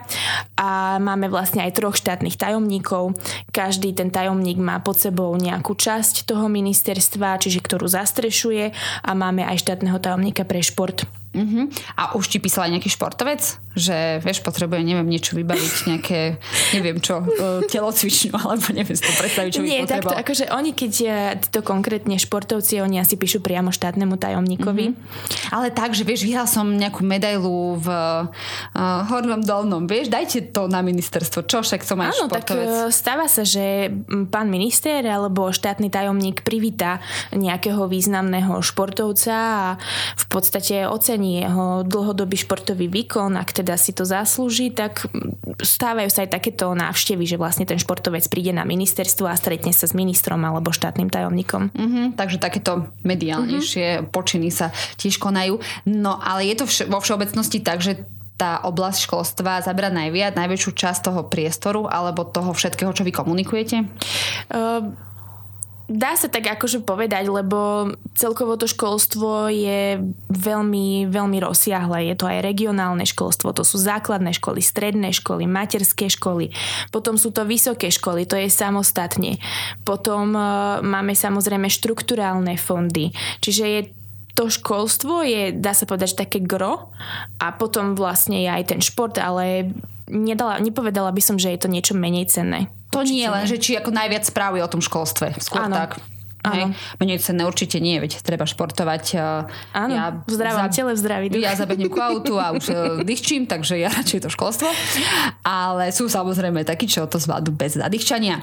a 0.54 0.96
máme 1.02 1.26
vlastne 1.26 1.66
aj 1.66 1.74
troch 1.74 1.98
štátnych 1.98 2.38
tajomníkov. 2.38 3.18
Každý 3.50 3.90
ten 3.90 4.14
tajomník 4.14 4.62
má 4.62 4.78
pod 4.78 5.02
sebou 5.02 5.34
nejakú 5.34 5.74
časť 5.74 6.22
toho 6.30 6.46
ministerstva, 6.46 7.42
čiže 7.42 7.58
ktorú 7.66 7.90
zastrešuje 7.90 8.70
a 9.02 9.10
máme 9.18 9.42
aj 9.42 9.66
štátneho 9.66 9.98
tajomníka 9.98 10.46
pre 10.46 10.62
šport. 10.62 11.02
Uh-huh. 11.36 11.68
A 12.00 12.16
už 12.16 12.32
ti 12.32 12.40
písal 12.40 12.66
aj 12.66 12.80
nejaký 12.80 12.88
športovec? 12.88 13.60
Že, 13.76 14.24
vieš, 14.24 14.40
potrebuje, 14.40 14.80
neviem, 14.80 15.04
niečo 15.04 15.36
vybaviť, 15.36 15.74
nejaké, 15.92 16.40
neviem 16.72 16.96
čo, 16.96 17.20
e, 17.20 17.68
telocvičňu, 17.68 18.32
alebo 18.40 18.72
neviem 18.72 18.96
si 18.96 19.04
to 19.04 19.12
predstaviť, 19.12 19.50
čo 19.52 19.60
Nie, 19.60 19.84
by 19.84 20.00
potreboval. 20.00 20.00
takto, 20.00 20.14
akože 20.24 20.44
oni, 20.48 20.70
keď 20.72 20.92
e, 21.04 21.08
to 21.52 21.60
konkrétne 21.60 22.16
športovci, 22.16 22.80
oni 22.80 22.96
asi 23.04 23.20
píšu 23.20 23.44
priamo 23.44 23.68
štátnemu 23.68 24.16
tajomníkovi. 24.16 24.96
Uh-huh. 24.96 25.52
Ale 25.52 25.68
tak, 25.76 25.92
že 25.92 26.08
vieš, 26.08 26.24
vyhral 26.24 26.48
som 26.48 26.64
nejakú 26.72 27.04
medailu 27.04 27.76
v 27.76 27.88
uh, 27.92 29.04
Hornom 29.12 29.44
Dolnom, 29.44 29.84
vieš, 29.84 30.08
dajte 30.08 30.56
to 30.56 30.72
na 30.72 30.80
ministerstvo, 30.80 31.44
čo 31.44 31.60
však 31.60 31.84
som 31.84 32.00
aj 32.00 32.16
Áno, 32.16 32.32
športovec. 32.32 32.64
tak 32.64 32.94
stáva 32.96 33.26
sa, 33.28 33.44
že 33.44 33.92
pán 34.32 34.48
minister 34.48 35.04
alebo 35.04 35.52
štátny 35.52 35.92
tajomník 35.92 36.40
privíta 36.46 37.04
nejakého 37.36 37.84
významného 37.90 38.64
športovca 38.64 39.34
a 39.36 39.66
v 40.16 40.24
podstate 40.32 40.88
ocení 40.88 41.25
ocení 41.26 41.42
jeho 41.42 41.82
dlhodobý 41.82 42.36
športový 42.38 42.86
výkon, 42.86 43.34
ak 43.34 43.50
teda 43.50 43.74
si 43.74 43.90
to 43.90 44.06
zaslúži, 44.06 44.70
tak 44.70 45.10
stávajú 45.58 46.08
sa 46.08 46.22
aj 46.22 46.30
takéto 46.38 46.70
návštevy, 46.72 47.26
že 47.26 47.40
vlastne 47.40 47.66
ten 47.66 47.78
športovec 47.80 48.22
príde 48.30 48.54
na 48.54 48.62
ministerstvo 48.62 49.26
a 49.26 49.34
stretne 49.34 49.74
sa 49.74 49.90
s 49.90 49.96
ministrom 49.96 50.38
alebo 50.46 50.70
štátnym 50.70 51.10
tajomníkom. 51.10 51.74
Mm-hmm, 51.74 52.06
takže 52.14 52.38
takéto 52.38 52.92
mediálnejšie 53.02 53.86
mm-hmm. 54.00 54.10
počiny 54.14 54.48
sa 54.54 54.70
tiež 55.00 55.18
konajú. 55.18 55.58
No 55.88 56.22
ale 56.22 56.46
je 56.46 56.54
to 56.62 56.64
vš- 56.70 56.86
vo 56.86 57.02
všeobecnosti 57.02 57.58
tak, 57.60 57.82
že 57.82 58.06
tá 58.36 58.60
oblasť 58.68 59.08
školstva 59.08 59.64
zabera 59.64 59.88
najviac, 59.88 60.36
najväčšiu 60.36 60.76
časť 60.76 61.08
toho 61.08 61.24
priestoru 61.24 61.88
alebo 61.88 62.28
toho 62.28 62.52
všetkého, 62.52 62.92
čo 62.92 63.00
vy 63.00 63.08
komunikujete? 63.08 63.88
Uh, 64.52 64.92
Dá 65.86 66.18
sa 66.18 66.26
tak 66.26 66.50
akože 66.50 66.82
povedať, 66.82 67.30
lebo 67.30 67.94
celkovo 68.18 68.58
to 68.58 68.66
školstvo 68.66 69.46
je 69.46 70.02
veľmi, 70.26 71.06
veľmi 71.06 71.38
rozsiahle. 71.38 72.10
Je 72.10 72.18
to 72.18 72.26
aj 72.26 72.42
regionálne 72.42 73.06
školstvo, 73.06 73.54
to 73.54 73.62
sú 73.62 73.78
základné 73.78 74.34
školy, 74.34 74.58
stredné 74.58 75.14
školy, 75.14 75.46
materské 75.46 76.10
školy, 76.10 76.50
potom 76.90 77.14
sú 77.14 77.30
to 77.30 77.46
vysoké 77.46 77.94
školy, 77.94 78.26
to 78.26 78.34
je 78.34 78.50
samostatne. 78.50 79.38
Potom 79.86 80.34
uh, 80.34 80.82
máme 80.82 81.14
samozrejme 81.14 81.70
štrukturálne 81.70 82.58
fondy, 82.58 83.14
čiže 83.38 83.64
je 83.64 83.80
to 84.36 84.52
školstvo 84.52 85.24
je, 85.24 85.48
dá 85.48 85.72
sa 85.72 85.88
povedať, 85.88 86.28
také 86.28 86.44
gro 86.44 86.92
a 87.40 87.56
potom 87.56 87.96
vlastne 87.96 88.44
je 88.44 88.50
aj 88.52 88.64
ten 88.68 88.80
šport, 88.84 89.16
ale 89.16 89.72
nedala, 90.10 90.62
nepovedala 90.62 91.10
by 91.10 91.22
som, 91.22 91.36
že 91.36 91.52
je 91.54 91.60
to 91.60 91.68
niečo 91.68 91.94
menej 91.98 92.30
cenné. 92.30 92.70
To 92.94 93.02
určite 93.02 93.18
nie 93.18 93.28
len, 93.28 93.44
že 93.44 93.60
či 93.60 93.76
ako 93.76 93.90
najviac 93.92 94.24
správy 94.24 94.62
o 94.62 94.68
tom 94.70 94.80
školstve. 94.80 95.36
Skôr 95.42 95.66
ano. 95.66 95.76
tak. 95.76 96.00
Hej. 96.46 96.78
Menej 97.02 97.18
cenné 97.18 97.42
určite 97.42 97.82
nie, 97.82 97.98
veď 97.98 98.22
treba 98.22 98.46
športovať. 98.46 99.18
Áno, 99.74 99.90
ja 99.90 100.22
v 100.22 100.30
zdravom 100.30 100.70
za, 100.70 100.70
tele, 100.70 100.90
v 100.94 101.00
zdraví 101.02 101.26
duch. 101.26 101.42
Ja 101.42 101.58
zabehnem 101.58 101.90
ku 101.90 101.98
autu 101.98 102.38
a 102.38 102.54
už 102.54 102.70
e, 102.70 102.74
dýchčím, 103.02 103.50
takže 103.50 103.74
ja 103.74 103.90
radšej 103.98 104.22
to 104.22 104.30
školstvo. 104.30 104.70
Ale 105.42 105.90
sú 105.90 106.06
samozrejme 106.06 106.62
takí, 106.62 106.86
čo 106.86 107.10
to 107.10 107.18
zvládnu 107.18 107.50
bez 107.50 107.74
nadýchčania. 107.74 108.38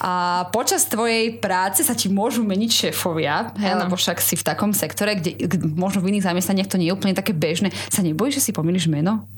A 0.00 0.46
počas 0.48 0.88
tvojej 0.88 1.36
práce 1.36 1.84
sa 1.84 1.92
ti 1.92 2.08
môžu 2.08 2.40
meniť 2.40 2.70
šéfovia, 2.88 3.52
hej, 3.60 3.84
lebo 3.84 4.00
však 4.00 4.24
si 4.24 4.32
v 4.40 4.44
takom 4.48 4.72
sektore, 4.72 5.20
kde, 5.20 5.36
kde 5.36 5.60
možno 5.76 6.00
v 6.00 6.16
iných 6.16 6.32
zamestnaniach 6.32 6.72
to 6.72 6.80
nie 6.80 6.88
je 6.88 6.96
úplne 6.96 7.12
také 7.12 7.36
bežné. 7.36 7.68
Sa 7.92 8.00
nebojíš, 8.00 8.40
že 8.40 8.44
si 8.48 8.52
pomýliš 8.56 8.88
meno? 8.88 9.28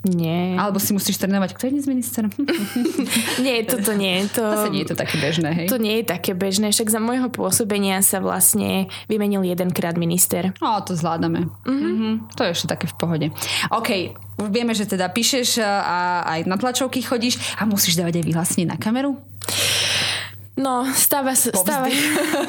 Nie. 0.00 0.56
Alebo 0.56 0.80
si 0.80 0.96
musíš 0.96 1.20
trénovať, 1.20 1.52
kto 1.52 1.68
je 1.68 1.72
dnes 1.76 1.84
minister? 1.84 2.24
nie, 3.44 3.60
toto 3.68 3.92
nie. 3.92 4.24
To, 4.32 4.40
Zase 4.40 4.72
nie 4.72 4.88
je 4.88 4.88
to 4.88 4.96
také 4.96 5.20
bežné, 5.20 5.52
hej? 5.52 5.66
To 5.68 5.76
nie 5.76 6.00
je 6.00 6.04
také 6.08 6.32
bežné, 6.32 6.72
však 6.72 6.88
za 6.88 7.00
môjho 7.04 7.28
pôsobenia 7.28 8.00
sa 8.00 8.24
vlastne 8.24 8.88
vymenil 9.12 9.44
jedenkrát 9.44 10.00
minister. 10.00 10.56
O, 10.64 10.80
to 10.80 10.96
zvládame. 10.96 11.52
Mm-hmm. 11.68 11.92
Mm-hmm. 11.92 12.12
To 12.32 12.40
je 12.48 12.50
ešte 12.56 12.72
také 12.72 12.88
v 12.88 12.96
pohode. 12.96 13.26
OK, 13.68 14.16
už 14.40 14.48
vieme, 14.48 14.72
že 14.72 14.88
teda 14.88 15.12
píšeš 15.12 15.60
a 15.60 16.24
aj 16.24 16.48
na 16.48 16.56
tlačovky 16.56 17.04
chodíš 17.04 17.36
a 17.60 17.68
musíš 17.68 18.00
dávať 18.00 18.24
aj 18.24 18.24
vyhlásenie 18.24 18.66
na 18.72 18.80
kameru? 18.80 19.20
No, 20.60 20.84
stáva, 20.92 21.32
stávajú, 21.32 21.96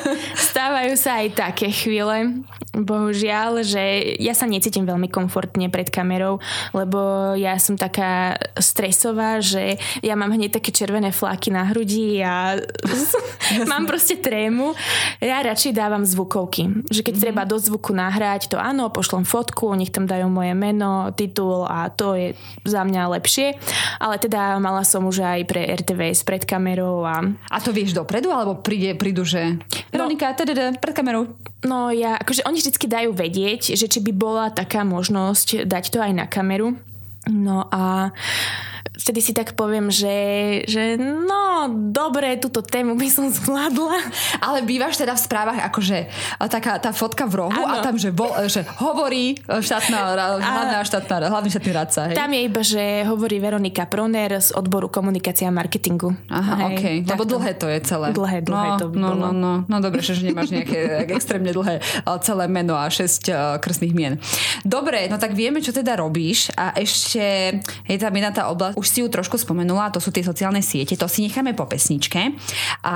stávajú 0.52 0.94
sa 1.00 1.24
aj 1.24 1.28
také 1.32 1.72
chvíle, 1.72 2.44
bohužiaľ, 2.72 3.64
že 3.64 4.16
ja 4.20 4.36
sa 4.36 4.48
necítim 4.48 4.88
veľmi 4.88 5.08
komfortne 5.12 5.68
pred 5.68 5.88
kamerou, 5.92 6.40
lebo 6.72 7.34
ja 7.36 7.60
som 7.60 7.76
taká 7.76 8.40
stresová, 8.60 9.40
že 9.44 9.80
ja 10.00 10.16
mám 10.16 10.32
hneď 10.32 10.62
také 10.62 10.72
červené 10.76 11.12
fláky 11.12 11.52
na 11.52 11.68
hrudi 11.72 12.24
a 12.24 12.60
mám 13.72 13.88
proste 13.88 14.20
trému. 14.20 14.76
Ja 15.20 15.44
radšej 15.44 15.76
dávam 15.76 16.08
zvukovky, 16.08 16.88
že 16.88 17.02
keď 17.04 17.14
mm-hmm. 17.16 17.26
treba 17.28 17.42
do 17.44 17.58
zvuku 17.60 17.92
nahrať, 17.92 18.52
to 18.52 18.58
áno, 18.60 18.92
pošlom 18.92 19.28
fotku, 19.28 19.72
nech 19.76 19.92
tam 19.92 20.08
dajú 20.08 20.32
moje 20.32 20.56
meno, 20.56 21.12
titul 21.16 21.68
a 21.68 21.92
to 21.92 22.16
je 22.16 22.28
za 22.64 22.84
mňa 22.88 23.12
lepšie, 23.20 23.56
ale 24.00 24.16
teda 24.20 24.60
mala 24.64 24.88
som 24.88 25.04
už 25.08 25.24
aj 25.24 25.40
pre 25.48 25.68
RTVS 25.68 26.24
pred 26.24 26.44
kamerou 26.48 27.04
a... 27.04 27.24
A 27.52 27.58
to 27.60 27.76
vieš 27.76 27.92
do 27.92 28.02
dopredu, 28.02 28.34
alebo 28.34 28.58
príde, 28.58 28.98
prídu, 28.98 29.22
že 29.22 29.62
Veronika, 29.94 30.34
no, 30.34 30.74
pred 30.82 30.96
kamerou? 30.98 31.30
No 31.62 31.94
ja, 31.94 32.18
akože 32.18 32.42
oni 32.50 32.58
vždy 32.62 32.86
dajú 32.86 33.12
vedieť, 33.18 33.74
že 33.74 33.90
či 33.90 34.00
by 34.00 34.14
bola 34.14 34.54
taká 34.54 34.86
možnosť 34.86 35.66
dať 35.66 35.84
to 35.90 35.98
aj 35.98 36.12
na 36.14 36.26
kameru. 36.30 36.78
No 37.26 37.66
a 37.74 38.14
vtedy 38.98 39.20
si 39.22 39.32
tak 39.34 39.54
poviem, 39.58 39.90
že, 39.90 40.16
že 40.66 40.98
no, 41.00 41.70
dobre, 41.90 42.38
túto 42.38 42.62
tému 42.62 42.98
by 42.98 43.08
som 43.10 43.26
zvládla. 43.30 43.98
Ale 44.42 44.62
bývaš 44.66 45.02
teda 45.02 45.18
v 45.18 45.22
správach 45.22 45.60
akože 45.72 46.10
taká 46.50 46.78
tá 46.82 46.92
fotka 46.92 47.26
v 47.26 47.48
rohu 47.48 47.64
ano. 47.64 47.80
a 47.80 47.86
tam, 47.86 47.96
že, 47.96 48.12
bol, 48.12 48.32
že 48.50 48.66
hovorí 48.82 49.38
štátna, 49.48 50.16
hlavná 50.40 50.84
štátna, 50.86 51.30
hlavný 51.32 51.50
štátny 51.50 51.72
radca. 51.72 52.00
Hej? 52.12 52.16
Tam 52.18 52.32
je 52.32 52.42
iba, 52.42 52.62
že 52.62 53.06
hovorí 53.08 53.38
Veronika 53.40 53.88
Proner 53.88 54.38
z 54.38 54.54
odboru 54.56 54.92
komunikácia 54.92 55.48
a 55.48 55.54
marketingu. 55.54 56.14
Aha, 56.30 56.72
hej, 56.72 56.76
okay. 56.78 56.96
Lebo 57.06 57.24
dlhé 57.26 57.52
to 57.58 57.68
je 57.68 57.80
celé. 57.84 58.14
Dlhé, 58.14 58.44
dlhé 58.44 58.68
no, 58.76 58.80
to 58.80 58.86
by 58.92 58.98
no, 58.98 59.08
bolo. 59.14 59.26
No, 59.26 59.30
no, 59.32 59.54
no, 59.66 59.78
dobre, 59.82 60.04
že 60.04 60.20
nemáš 60.22 60.54
nejaké 60.54 61.08
extrémne 61.12 61.52
dlhé 61.52 61.84
celé 62.22 62.46
meno 62.52 62.76
a 62.78 62.86
šesť 62.88 63.58
krstných 63.60 63.94
mien. 63.96 64.14
Dobre, 64.68 65.08
no 65.08 65.18
tak 65.18 65.34
vieme, 65.34 65.64
čo 65.64 65.74
teda 65.74 65.98
robíš 65.98 66.52
a 66.54 66.76
ešte 66.76 67.58
je 67.88 67.98
tam 67.98 68.14
jedna 68.14 68.32
tá 68.32 68.44
oblasť, 68.52 68.71
už 68.76 68.86
si 68.88 69.00
ju 69.02 69.08
trošku 69.08 69.38
spomenula, 69.40 69.94
to 69.94 70.04
sú 70.04 70.14
tie 70.14 70.24
sociálne 70.26 70.60
siete, 70.60 71.00
to 71.00 71.08
si 71.08 71.26
necháme 71.26 71.56
po 71.58 71.66
pesničke. 71.66 72.36
A 72.86 72.96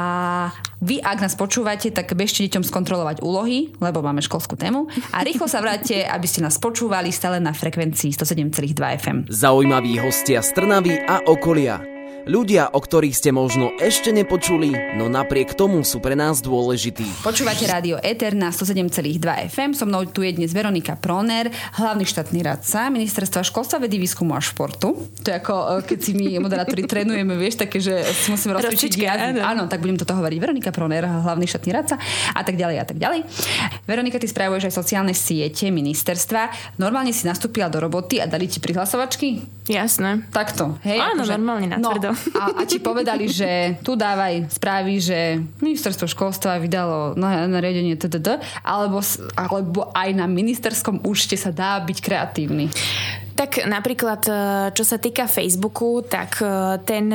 vy, 0.84 1.02
ak 1.02 1.24
nás 1.24 1.34
počúvate, 1.34 1.90
tak 1.90 2.12
bežte 2.14 2.46
deťom 2.46 2.64
skontrolovať 2.68 3.24
úlohy, 3.24 3.74
lebo 3.80 4.04
máme 4.04 4.22
školskú 4.22 4.60
tému 4.60 4.92
a 5.16 5.24
rýchlo 5.24 5.48
sa 5.50 5.64
vráte, 5.64 6.04
aby 6.06 6.28
ste 6.28 6.44
nás 6.44 6.60
počúvali 6.60 7.10
stále 7.10 7.40
na 7.40 7.56
frekvencii 7.56 8.12
107,2 8.12 8.76
FM. 8.76 9.18
Zaujímaví 9.32 9.98
hostia 10.04 10.44
z 10.44 10.52
Trnavy 10.54 11.00
a 11.06 11.24
okolia. 11.26 11.95
Ľudia, 12.26 12.74
o 12.74 12.82
ktorých 12.82 13.14
ste 13.14 13.30
možno 13.30 13.70
ešte 13.78 14.10
nepočuli, 14.10 14.98
no 14.98 15.06
napriek 15.06 15.54
tomu 15.54 15.86
sú 15.86 16.02
pre 16.02 16.18
nás 16.18 16.42
dôležití. 16.42 17.22
Počúvate 17.22 17.70
rádio 17.70 18.02
Eter 18.02 18.34
na 18.34 18.50
107,2 18.50 19.22
FM. 19.54 19.78
So 19.78 19.86
mnou 19.86 20.10
tu 20.10 20.26
je 20.26 20.34
dnes 20.34 20.50
Veronika 20.50 20.98
Proner, 20.98 21.54
hlavný 21.78 22.02
štátny 22.02 22.42
radca 22.42 22.90
Ministerstva 22.90 23.46
školstva, 23.46 23.78
vedy, 23.78 24.02
výskumu 24.02 24.34
a 24.34 24.42
športu. 24.42 25.06
To 25.22 25.28
je 25.30 25.38
ako, 25.38 25.86
e, 25.86 25.86
keď 25.86 26.00
si 26.02 26.12
my 26.18 26.42
moderátori 26.42 26.82
trénujeme, 26.90 27.38
vieš, 27.38 27.62
také, 27.62 27.78
že 27.78 28.02
si 28.02 28.34
musíme 28.34 28.58
rozcvičiť. 28.58 29.06
Áno, 29.46 29.70
tak 29.70 29.86
budem 29.86 30.02
toto 30.02 30.18
hovoriť. 30.18 30.38
Veronika 30.42 30.74
Proner, 30.74 31.06
hlavný 31.06 31.46
štátny 31.46 31.70
radca 31.78 32.02
a 32.34 32.42
tak 32.42 32.58
ďalej 32.58 32.78
a 32.82 32.86
tak 32.90 32.98
ďalej. 32.98 33.22
Veronika, 33.86 34.18
ty 34.18 34.26
spravuješ 34.26 34.74
aj 34.74 34.74
sociálne 34.74 35.14
siete 35.14 35.70
ministerstva. 35.70 36.74
Normálne 36.82 37.14
si 37.14 37.30
nastúpila 37.30 37.70
do 37.70 37.78
roboty 37.78 38.18
a 38.18 38.26
dali 38.26 38.50
ti 38.50 38.58
prihlasovačky? 38.58 39.46
Jasné. 39.70 40.26
Takto, 40.34 40.82
hej? 40.82 40.98
Áno, 40.98 41.22
akože, 41.22 41.34
normálne 41.38 41.68
na 41.70 41.78
tvrdo. 41.78 42.14
No, 42.14 42.15
a, 42.36 42.44
a 42.60 42.62
ti 42.64 42.82
povedali, 42.82 43.30
že 43.30 43.80
tu 43.82 43.94
dávaj 43.94 44.50
správy, 44.52 45.00
že 45.00 45.40
ministerstvo 45.62 46.10
školstva 46.10 46.62
vydalo 46.62 47.14
nariadenie 47.20 47.96
TTD, 47.96 48.42
alebo, 48.64 49.00
alebo 49.36 49.92
aj 49.94 50.10
na 50.16 50.26
ministerskom 50.26 51.04
účte 51.06 51.36
sa 51.36 51.52
dá 51.54 51.80
byť 51.84 51.98
kreatívny. 52.00 52.72
Tak 53.36 53.68
napríklad, 53.68 54.22
e, 54.26 54.34
čo 54.72 54.84
sa 54.88 54.96
týka 54.96 55.28
Facebooku, 55.28 56.02
tak 56.08 56.40
e, 56.40 56.80
ten 56.88 57.12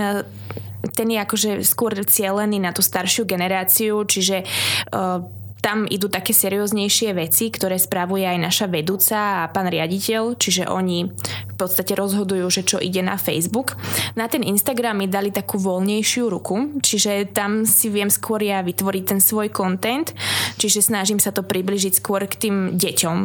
ten 0.81 1.13
je 1.13 1.21
akože 1.21 1.51
skôr 1.61 1.93
cielený 2.09 2.57
na 2.57 2.73
tú 2.73 2.81
staršiu 2.81 3.29
generáciu, 3.29 4.01
čiže 4.09 4.49
uh, 4.97 5.21
tam 5.61 5.85
idú 5.85 6.09
také 6.09 6.33
serióznejšie 6.33 7.13
veci, 7.13 7.53
ktoré 7.53 7.77
spravuje 7.77 8.25
aj 8.25 8.39
naša 8.41 8.67
vedúca 8.67 9.45
a 9.45 9.51
pán 9.53 9.69
riaditeľ, 9.69 10.41
čiže 10.41 10.67
oni 10.67 11.09
v 11.47 11.55
podstate 11.61 11.93
rozhodujú, 11.93 12.49
že 12.49 12.63
čo 12.65 12.81
ide 12.81 13.05
na 13.05 13.21
Facebook. 13.21 13.77
Na 14.17 14.27
ten 14.27 14.41
Instagram 14.41 15.05
mi 15.05 15.07
dali 15.07 15.29
takú 15.29 15.61
voľnejšiu 15.61 16.25
ruku, 16.33 16.81
čiže 16.81 17.29
tam 17.37 17.69
si 17.69 17.93
viem 17.93 18.09
skôr 18.09 18.41
ja 18.41 18.65
vytvoriť 18.65 19.05
ten 19.05 19.21
svoj 19.21 19.53
content, 19.53 20.17
čiže 20.57 20.81
snažím 20.81 21.21
sa 21.21 21.37
to 21.37 21.45
približiť 21.45 22.01
skôr 22.01 22.25
k 22.25 22.49
tým 22.49 22.57
deťom, 22.81 23.19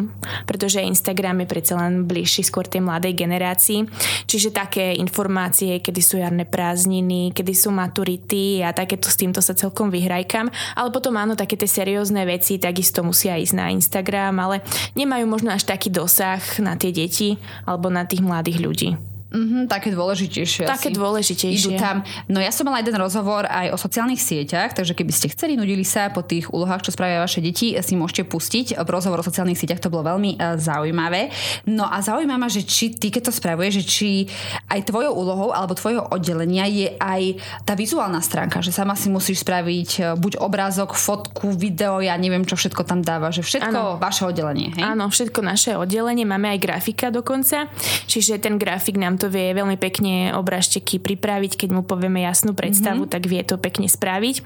pretože 0.44 0.84
Instagram 0.84 1.44
je 1.44 1.48
predsa 1.48 1.74
len 1.80 2.04
bližší 2.04 2.44
skôr 2.44 2.68
tej 2.68 2.84
mladej 2.84 3.16
generácii. 3.16 3.88
Čiže 4.28 4.52
také 4.52 4.92
informácie, 5.00 5.80
kedy 5.80 6.02
sú 6.04 6.20
jarné 6.20 6.44
prázdniny, 6.44 7.32
kedy 7.32 7.54
sú 7.56 7.72
maturity 7.72 8.60
a 8.60 8.76
takéto 8.76 9.08
s 9.08 9.16
týmto 9.16 9.40
sa 9.40 9.56
celkom 9.56 9.88
vyhrajkam. 9.88 10.52
Ale 10.76 10.92
potom 10.92 11.16
áno, 11.16 11.40
také 11.40 11.56
tie 11.56 11.72
seriózne 11.72 12.25
veci 12.26 12.60
takisto 12.60 13.06
musia 13.06 13.40
ísť 13.40 13.56
na 13.56 13.72
Instagram, 13.72 14.36
ale 14.42 14.66
nemajú 14.98 15.26
možno 15.30 15.54
až 15.54 15.64
taký 15.70 15.94
dosah 15.94 16.42
na 16.60 16.76
tie 16.76 16.92
deti 16.92 17.38
alebo 17.64 17.88
na 17.94 18.04
tých 18.04 18.26
mladých 18.26 18.60
ľudí. 18.60 19.15
Mm-hmm, 19.34 19.64
také 19.68 19.90
dôležitejšie. 19.92 20.64
Také 20.70 20.94
asi. 20.94 20.96
dôležitejšie. 20.96 21.76
Idú 21.76 21.82
tam. 21.82 22.06
No 22.32 22.40
ja 22.40 22.54
som 22.54 22.70
mala 22.70 22.80
jeden 22.80 22.96
rozhovor 22.96 23.50
aj 23.50 23.74
o 23.74 23.78
sociálnych 23.78 24.22
sieťach, 24.22 24.78
takže 24.78 24.96
keby 24.96 25.12
ste 25.12 25.28
chceli, 25.34 25.60
nudili 25.60 25.84
sa 25.84 26.14
po 26.14 26.24
tých 26.24 26.48
úlohách, 26.54 26.88
čo 26.88 26.96
spravia 26.96 27.20
vaše 27.20 27.44
deti, 27.44 27.76
si 27.76 27.94
môžete 28.00 28.24
pustiť. 28.30 28.80
V 28.80 28.90
rozhovor 28.90 29.20
o 29.20 29.28
sociálnych 29.28 29.60
sieťach 29.60 29.84
to 29.84 29.92
bolo 29.92 30.16
veľmi 30.16 30.40
uh, 30.40 30.56
zaujímavé. 30.56 31.34
No 31.68 31.90
a 31.90 32.00
zaujíma 32.00 32.40
ma, 32.40 32.48
že 32.48 32.64
či 32.64 32.96
ty, 32.96 33.12
keď 33.12 33.28
to 33.28 33.34
spravuje, 33.36 33.76
že 33.76 33.84
či 33.84 34.30
aj 34.72 34.88
tvojou 34.88 35.12
úlohou 35.12 35.50
alebo 35.52 35.76
tvojho 35.76 36.06
oddelenia 36.14 36.70
je 36.70 36.96
aj 36.96 37.42
tá 37.68 37.76
vizuálna 37.76 38.24
stránka, 38.24 38.64
že 38.64 38.72
sama 38.72 38.96
si 38.96 39.12
musíš 39.12 39.44
spraviť 39.44 39.90
uh, 40.00 40.04
buď 40.16 40.40
obrázok, 40.40 40.96
fotku, 40.96 41.52
video, 41.52 42.00
ja 42.00 42.16
neviem, 42.16 42.48
čo 42.48 42.56
všetko 42.56 42.88
tam 42.88 43.04
dáva, 43.04 43.36
že 43.36 43.44
všetko 43.44 43.98
ano. 43.98 44.00
vaše 44.00 44.24
oddelenie. 44.24 44.72
Hej? 44.80 44.96
Áno, 44.96 45.12
všetko 45.12 45.40
naše 45.44 45.76
oddelenie, 45.76 46.24
máme 46.24 46.56
aj 46.56 46.60
grafika 46.62 47.12
dokonca, 47.12 47.68
čiže 48.08 48.40
ten 48.40 48.56
grafik 48.56 48.96
nám 48.96 49.20
to 49.20 49.25
to 49.26 49.34
vie 49.34 49.58
veľmi 49.58 49.82
pekne 49.82 50.38
obražteky 50.38 51.02
pripraviť, 51.02 51.58
keď 51.58 51.70
mu 51.74 51.82
povieme 51.82 52.22
jasnú 52.22 52.54
predstavu, 52.54 53.10
mm-hmm. 53.10 53.16
tak 53.18 53.26
vie 53.26 53.42
to 53.42 53.58
pekne 53.58 53.90
spraviť. 53.90 54.46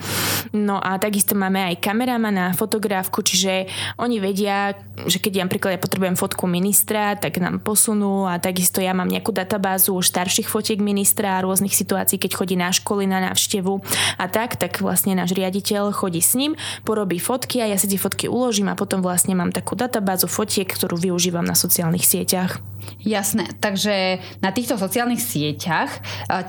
No 0.56 0.80
a 0.80 0.96
takisto 0.96 1.36
máme 1.36 1.60
aj 1.68 1.84
kameramana, 1.84 2.56
fotografku, 2.56 3.20
čiže 3.20 3.68
oni 4.00 4.24
vedia, 4.24 4.80
že 5.04 5.20
keď 5.20 5.32
ja 5.36 5.44
napríklad 5.44 5.76
ja 5.76 5.84
potrebujem 5.84 6.16
fotku 6.16 6.48
ministra, 6.48 7.20
tak 7.20 7.44
nám 7.44 7.60
posunú 7.60 8.24
a 8.24 8.40
takisto 8.40 8.80
ja 8.80 8.96
mám 8.96 9.12
nejakú 9.12 9.36
databázu 9.36 10.00
starších 10.00 10.48
fotiek 10.48 10.80
ministra 10.80 11.36
a 11.36 11.44
rôznych 11.44 11.76
situácií, 11.76 12.16
keď 12.16 12.40
chodí 12.40 12.56
na 12.56 12.72
školy 12.72 13.04
na 13.04 13.20
návštevu 13.20 13.84
a 14.16 14.26
tak, 14.32 14.56
tak 14.56 14.80
vlastne 14.80 15.12
náš 15.12 15.36
riaditeľ 15.36 15.92
chodí 15.92 16.24
s 16.24 16.40
ním, 16.40 16.56
porobí 16.88 17.20
fotky 17.20 17.60
a 17.60 17.68
ja 17.68 17.76
si 17.76 17.92
tie 17.92 18.00
fotky 18.00 18.32
uložím 18.32 18.72
a 18.72 18.80
potom 18.80 19.04
vlastne 19.04 19.36
mám 19.36 19.52
takú 19.52 19.76
databázu 19.76 20.32
fotiek, 20.32 20.72
ktorú 20.72 20.96
využívam 20.96 21.44
na 21.44 21.60
sociálnych 21.60 22.08
sieťach. 22.08 22.64
Jasné, 23.00 23.48
takže 23.64 24.20
na 24.44 24.52
týchto 24.60 24.76
sociálnych 24.76 25.24
sieťach 25.24 25.92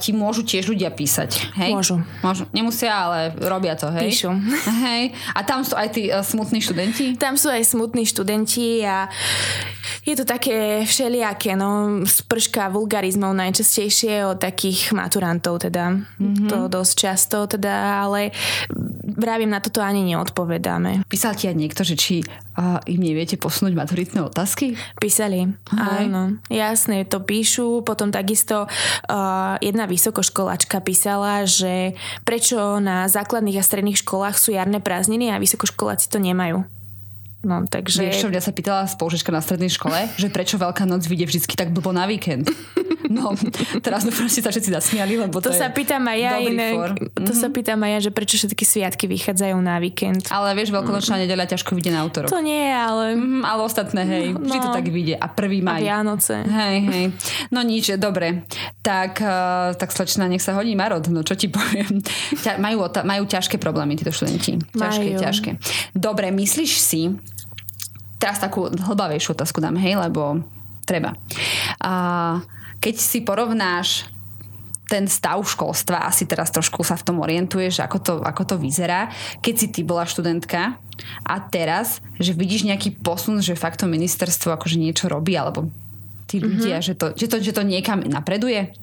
ti 0.03 0.11
môžu 0.11 0.43
tiež 0.43 0.67
ľudia 0.67 0.91
písať, 0.91 1.55
hej? 1.55 1.71
Môžu. 1.71 2.03
Môžu. 2.27 2.45
Nemusia, 2.51 2.91
ale 2.91 3.33
robia 3.39 3.79
to, 3.79 3.87
hej? 3.95 4.11
Píšu. 4.11 4.31
Hej. 4.91 5.13
A 5.37 5.41
tam 5.47 5.63
sú 5.63 5.77
aj 5.77 5.89
tí 5.95 6.09
uh, 6.09 6.25
smutní 6.25 6.59
študenti? 6.65 7.15
Tam 7.21 7.37
sú 7.37 7.53
aj 7.53 7.63
smutní 7.69 8.09
študenti 8.09 8.83
a 8.83 9.07
je 10.03 10.17
to 10.17 10.25
také 10.25 10.83
všelijaké, 10.89 11.55
no, 11.55 12.01
sprška 12.09 12.73
vulgarizmov 12.73 13.37
najčastejšie 13.37 14.25
od 14.25 14.41
takých 14.41 14.97
maturantov, 14.97 15.61
teda. 15.61 16.01
Mm-hmm. 16.17 16.49
To 16.49 16.73
dosť 16.73 16.95
často, 16.97 17.39
teda, 17.45 18.01
ale 18.09 18.33
vravím, 19.21 19.53
na 19.53 19.61
toto 19.61 19.85
ani 19.85 20.01
neodpovedáme. 20.09 21.05
Písal 21.05 21.37
ti 21.37 21.53
aj 21.53 21.57
niekto, 21.57 21.85
že 21.85 22.01
či 22.01 22.25
uh, 22.25 22.81
im 22.89 23.01
neviete 23.05 23.37
posunúť 23.37 23.77
maturitné 23.77 24.25
otázky? 24.25 24.73
Písali, 24.97 25.53
Aj. 25.77 26.09
áno. 26.09 26.41
Jasne, 26.49 27.05
to 27.05 27.21
píšu. 27.21 27.85
Potom 27.85 28.00
takisto 28.09 28.65
uh, 28.65 29.61
jedna 29.61 29.85
vysokoškolačka 29.85 30.81
písala, 30.81 31.45
že 31.45 31.93
prečo 32.25 32.81
na 32.81 33.05
základných 33.05 33.61
a 33.61 33.67
stredných 33.69 34.01
školách 34.01 34.41
sú 34.41 34.57
jarné 34.57 34.81
prázdniny 34.81 35.29
a 35.29 35.37
vysokoškoláci 35.37 36.09
to 36.09 36.17
nemajú. 36.17 36.65
No, 37.41 37.65
takže... 37.69 38.05
Vieš 38.05 38.25
čo, 38.25 38.33
mňa 38.33 38.43
sa 38.45 38.53
pýtala 38.53 38.85
spolužička 38.85 39.33
na 39.33 39.41
strednej 39.41 39.73
škole, 39.73 40.09
že 40.21 40.29
prečo 40.29 40.61
Veľká 40.61 40.85
noc 40.85 41.05
vyjde 41.09 41.29
vždy 41.29 41.57
tak 41.57 41.73
blbo 41.73 41.93
na 41.93 42.05
víkend. 42.05 42.49
No, 43.11 43.35
teraz 43.85 44.07
dúfam, 44.07 44.31
že 44.31 44.39
sa 44.39 44.55
všetci 44.55 44.71
zasmiali, 44.71 45.19
lebo 45.19 45.43
to, 45.43 45.51
to 45.51 45.59
sa 45.59 45.75
pýtam 45.75 46.07
aj 46.07 46.19
ja 46.23 46.39
inak. 46.39 46.75
For. 46.79 46.91
To 46.95 47.03
mm-hmm. 47.27 47.35
sa 47.35 47.49
pýtam 47.51 47.83
aj 47.83 47.91
ja, 47.91 47.99
že 48.07 48.11
prečo 48.15 48.39
všetky 48.39 48.63
sviatky 48.63 49.05
vychádzajú 49.11 49.57
na 49.59 49.83
víkend. 49.83 50.31
Ale 50.31 50.55
vieš, 50.55 50.71
veľkonočná 50.71 51.19
mm-hmm. 51.19 51.27
nedeľa 51.27 51.47
ťažko 51.51 51.75
vyjde 51.75 51.91
na 51.91 52.07
autorok. 52.07 52.31
To 52.31 52.39
nie, 52.39 52.71
ale... 52.71 53.19
Mm-hmm, 53.19 53.43
ale 53.43 53.61
ostatné, 53.67 54.01
hej, 54.07 54.27
no, 54.31 54.47
vždy 54.47 54.59
to 54.63 54.71
tak 54.71 54.87
vyjde. 54.87 55.15
A 55.19 55.27
prvý 55.27 55.59
maj. 55.59 55.83
A 55.83 55.91
Vianoce. 55.91 56.47
Hej, 56.47 56.77
hej. 56.87 57.05
No 57.51 57.67
nič, 57.67 57.91
dobre. 57.99 58.47
Tak, 58.87 59.19
uh, 59.19 59.75
tak 59.75 59.91
slečna, 59.91 60.31
nech 60.31 60.41
sa 60.41 60.55
hodí 60.55 60.79
Marot, 60.79 61.11
no 61.11 61.27
čo 61.27 61.35
ti 61.35 61.51
poviem. 61.51 61.99
Ťa, 62.47 62.63
majú, 62.63 62.87
majú 62.87 63.23
ťažké 63.27 63.59
problémy 63.59 63.99
títo 63.99 64.15
študenti. 64.15 64.55
Ťažké, 64.71 65.09
majú. 65.19 65.23
ťažké. 65.27 65.51
Dobre, 65.99 66.31
myslíš 66.31 66.73
si, 66.79 67.11
teraz 68.23 68.39
takú 68.39 68.71
hlbavejšiu 68.71 69.35
otázku 69.35 69.59
dám, 69.59 69.75
hej, 69.83 69.99
lebo 69.99 70.47
treba. 70.87 71.19
A 71.83 71.93
keď 72.81 72.95
si 72.97 73.21
porovnáš 73.21 74.09
ten 74.91 75.07
stav 75.07 75.39
školstva, 75.39 76.03
asi 76.03 76.27
teraz 76.27 76.51
trošku 76.51 76.83
sa 76.83 76.99
v 76.99 77.07
tom 77.07 77.23
orientuješ, 77.23 77.79
ako 77.79 77.99
to, 78.03 78.15
ako 78.27 78.43
to 78.43 78.57
vyzerá. 78.59 79.07
Keď 79.39 79.55
si 79.55 79.67
ty 79.71 79.81
bola 79.87 80.03
študentka 80.03 80.83
a 81.23 81.37
teraz, 81.47 82.03
že 82.19 82.35
vidíš 82.35 82.67
nejaký 82.67 82.99
posun, 82.99 83.39
že 83.39 83.55
fakt 83.55 83.79
to 83.79 83.87
ministerstvo 83.87 84.51
akože 84.51 84.83
niečo 84.83 85.07
robí, 85.07 85.39
alebo 85.39 85.71
tí 86.27 86.43
ľudia, 86.43 86.83
mm-hmm. 86.83 86.89
že, 86.91 86.95
to, 86.99 87.07
že, 87.15 87.27
to, 87.31 87.37
že 87.39 87.53
to 87.55 87.63
niekam 87.63 88.03
napreduje? 88.03 88.75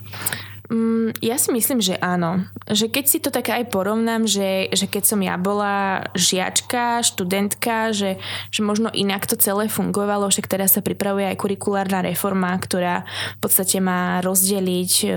Mm, 0.67 1.15
ja 1.23 1.39
si 1.39 1.55
myslím, 1.55 1.79
že 1.79 1.95
áno. 1.95 2.43
Že 2.67 2.91
keď 2.91 3.05
si 3.07 3.17
to 3.23 3.31
tak 3.31 3.47
aj 3.47 3.71
porovnám, 3.71 4.27
že, 4.27 4.67
že 4.75 4.91
keď 4.91 5.03
som 5.07 5.19
ja 5.23 5.39
bola 5.39 6.07
žiačka, 6.11 7.07
študentka, 7.07 7.95
že, 7.95 8.19
že 8.51 8.61
možno 8.67 8.91
inak 8.91 9.23
to 9.23 9.39
celé 9.39 9.71
fungovalo, 9.71 10.27
však 10.27 10.51
teraz 10.51 10.75
sa 10.75 10.83
pripravuje 10.83 11.31
aj 11.31 11.39
kurikulárna 11.39 12.03
reforma, 12.03 12.51
ktorá 12.59 13.07
v 13.35 13.39
podstate 13.39 13.79
má 13.79 14.19
rozdeliť 14.19 14.91
e, 15.03 15.07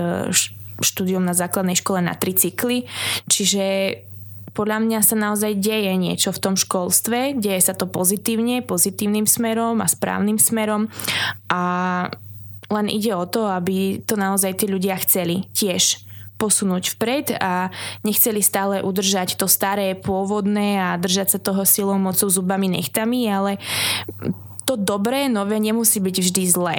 štúdium 0.79 1.27
na 1.27 1.35
základnej 1.35 1.75
škole 1.75 1.99
na 1.99 2.15
tri 2.15 2.31
cykly. 2.31 2.87
Čiže 3.27 3.63
podľa 4.55 4.83
mňa 4.83 4.99
sa 5.03 5.15
naozaj 5.15 5.59
deje 5.59 5.95
niečo 5.99 6.31
v 6.31 6.41
tom 6.43 6.55
školstve, 6.55 7.39
deje 7.39 7.59
sa 7.59 7.75
to 7.75 7.87
pozitívne, 7.87 8.63
pozitívnym 8.63 9.27
smerom 9.27 9.79
a 9.79 9.87
správnym 9.87 10.39
smerom 10.39 10.91
a 11.47 11.61
len 12.71 12.87
ide 12.87 13.11
o 13.11 13.27
to, 13.27 13.51
aby 13.51 13.99
to 14.01 14.15
naozaj 14.15 14.55
tí 14.55 14.65
ľudia 14.71 14.95
chceli 15.03 15.45
tiež 15.51 16.07
posunúť 16.41 16.97
vpred 16.97 17.37
a 17.37 17.69
nechceli 18.01 18.41
stále 18.41 18.81
udržať 18.81 19.37
to 19.37 19.45
staré, 19.45 19.93
pôvodné 19.93 20.81
a 20.81 20.97
držať 20.97 21.37
sa 21.37 21.39
toho 21.43 21.61
silou, 21.69 22.01
mocou, 22.01 22.25
zubami, 22.33 22.65
nechtami, 22.65 23.29
ale 23.29 23.61
to 24.65 24.73
dobré, 24.73 25.29
nové 25.29 25.61
nemusí 25.61 26.01
byť 26.01 26.15
vždy 26.17 26.43
zlé. 26.49 26.77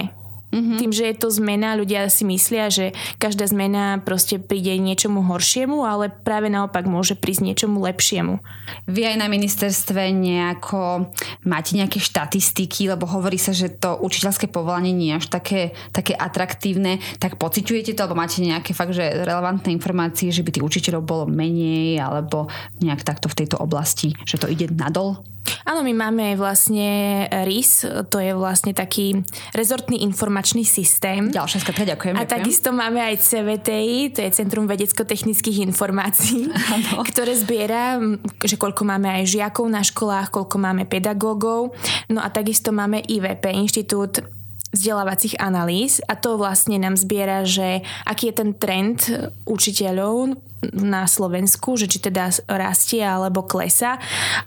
Mm-hmm. 0.52 0.78
Tým, 0.84 0.92
že 0.92 1.08
je 1.08 1.16
to 1.16 1.32
zmena, 1.32 1.80
ľudia 1.80 2.12
si 2.12 2.28
myslia, 2.28 2.68
že 2.68 2.92
každá 3.16 3.48
zmena 3.48 4.04
proste 4.04 4.36
príde 4.36 4.76
niečomu 4.76 5.24
horšiemu, 5.24 5.80
ale 5.80 6.12
práve 6.12 6.52
naopak 6.52 6.84
môže 6.84 7.16
prísť 7.16 7.42
niečomu 7.48 7.80
lepšiemu. 7.80 8.36
Vy 8.84 9.00
aj 9.08 9.16
na 9.16 9.32
ministerstve 9.32 10.12
nejako 10.12 11.08
máte 11.42 11.74
nejaké 11.74 11.98
štatistiky, 11.98 12.90
lebo 12.90 13.06
hovorí 13.06 13.38
sa, 13.38 13.50
že 13.50 13.70
to 13.70 13.98
učiteľské 13.98 14.46
povolanie 14.46 14.94
nie 14.94 15.10
je 15.14 15.18
až 15.18 15.26
také, 15.30 15.60
také 15.90 16.14
atraktívne, 16.14 17.02
tak 17.18 17.38
pociťujete 17.38 17.98
to, 17.98 18.02
alebo 18.06 18.18
máte 18.18 18.42
nejaké 18.42 18.72
fakt, 18.74 18.94
že 18.94 19.26
relevantné 19.26 19.74
informácie, 19.74 20.30
že 20.30 20.46
by 20.46 20.50
tých 20.54 20.66
učiteľov 20.66 21.02
bolo 21.02 21.24
menej, 21.26 21.98
alebo 21.98 22.46
nejak 22.78 23.02
takto 23.02 23.26
v 23.26 23.38
tejto 23.42 23.56
oblasti, 23.58 24.14
že 24.22 24.38
to 24.38 24.46
ide 24.46 24.70
nadol? 24.70 25.22
Áno, 25.62 25.86
my 25.86 25.94
máme 25.94 26.34
vlastne 26.34 27.24
RIS, 27.30 27.86
to 28.10 28.18
je 28.18 28.34
vlastne 28.34 28.74
taký 28.74 29.22
rezortný 29.54 30.02
informačný 30.02 30.66
systém. 30.66 31.30
Ďalšia 31.30 31.62
skratka, 31.62 31.86
ďakujem. 31.86 32.14
A 32.18 32.26
ďakujem. 32.26 32.34
takisto 32.34 32.68
máme 32.74 32.98
aj 32.98 33.14
CVTI, 33.22 33.98
to 34.10 34.18
je 34.26 34.30
Centrum 34.34 34.66
vedecko-technických 34.66 35.62
informácií, 35.62 36.50
ano. 36.50 37.02
ktoré 37.10 37.38
zbiera, 37.38 37.98
že 38.42 38.58
koľko 38.58 38.82
máme 38.82 39.22
aj 39.22 39.30
žiakov 39.30 39.70
na 39.70 39.86
školách, 39.86 40.34
koľko 40.34 40.56
máme 40.58 40.84
pedagógov. 40.90 41.74
No 42.10 42.18
a 42.18 42.28
takisto 42.28 42.74
máme 42.74 42.98
IVP, 43.06 43.54
Inštitút 43.54 44.41
vzdelávacích 44.72 45.36
analýz 45.38 46.00
a 46.08 46.16
to 46.16 46.40
vlastne 46.40 46.80
nám 46.80 46.96
zbiera, 46.96 47.44
že 47.44 47.84
aký 48.08 48.32
je 48.32 48.34
ten 48.34 48.50
trend 48.56 48.98
učiteľov 49.44 50.36
na 50.72 51.10
Slovensku, 51.10 51.74
že 51.74 51.90
či 51.90 51.98
teda 51.98 52.30
rastie 52.46 53.02
alebo 53.02 53.42
klesa 53.42 53.98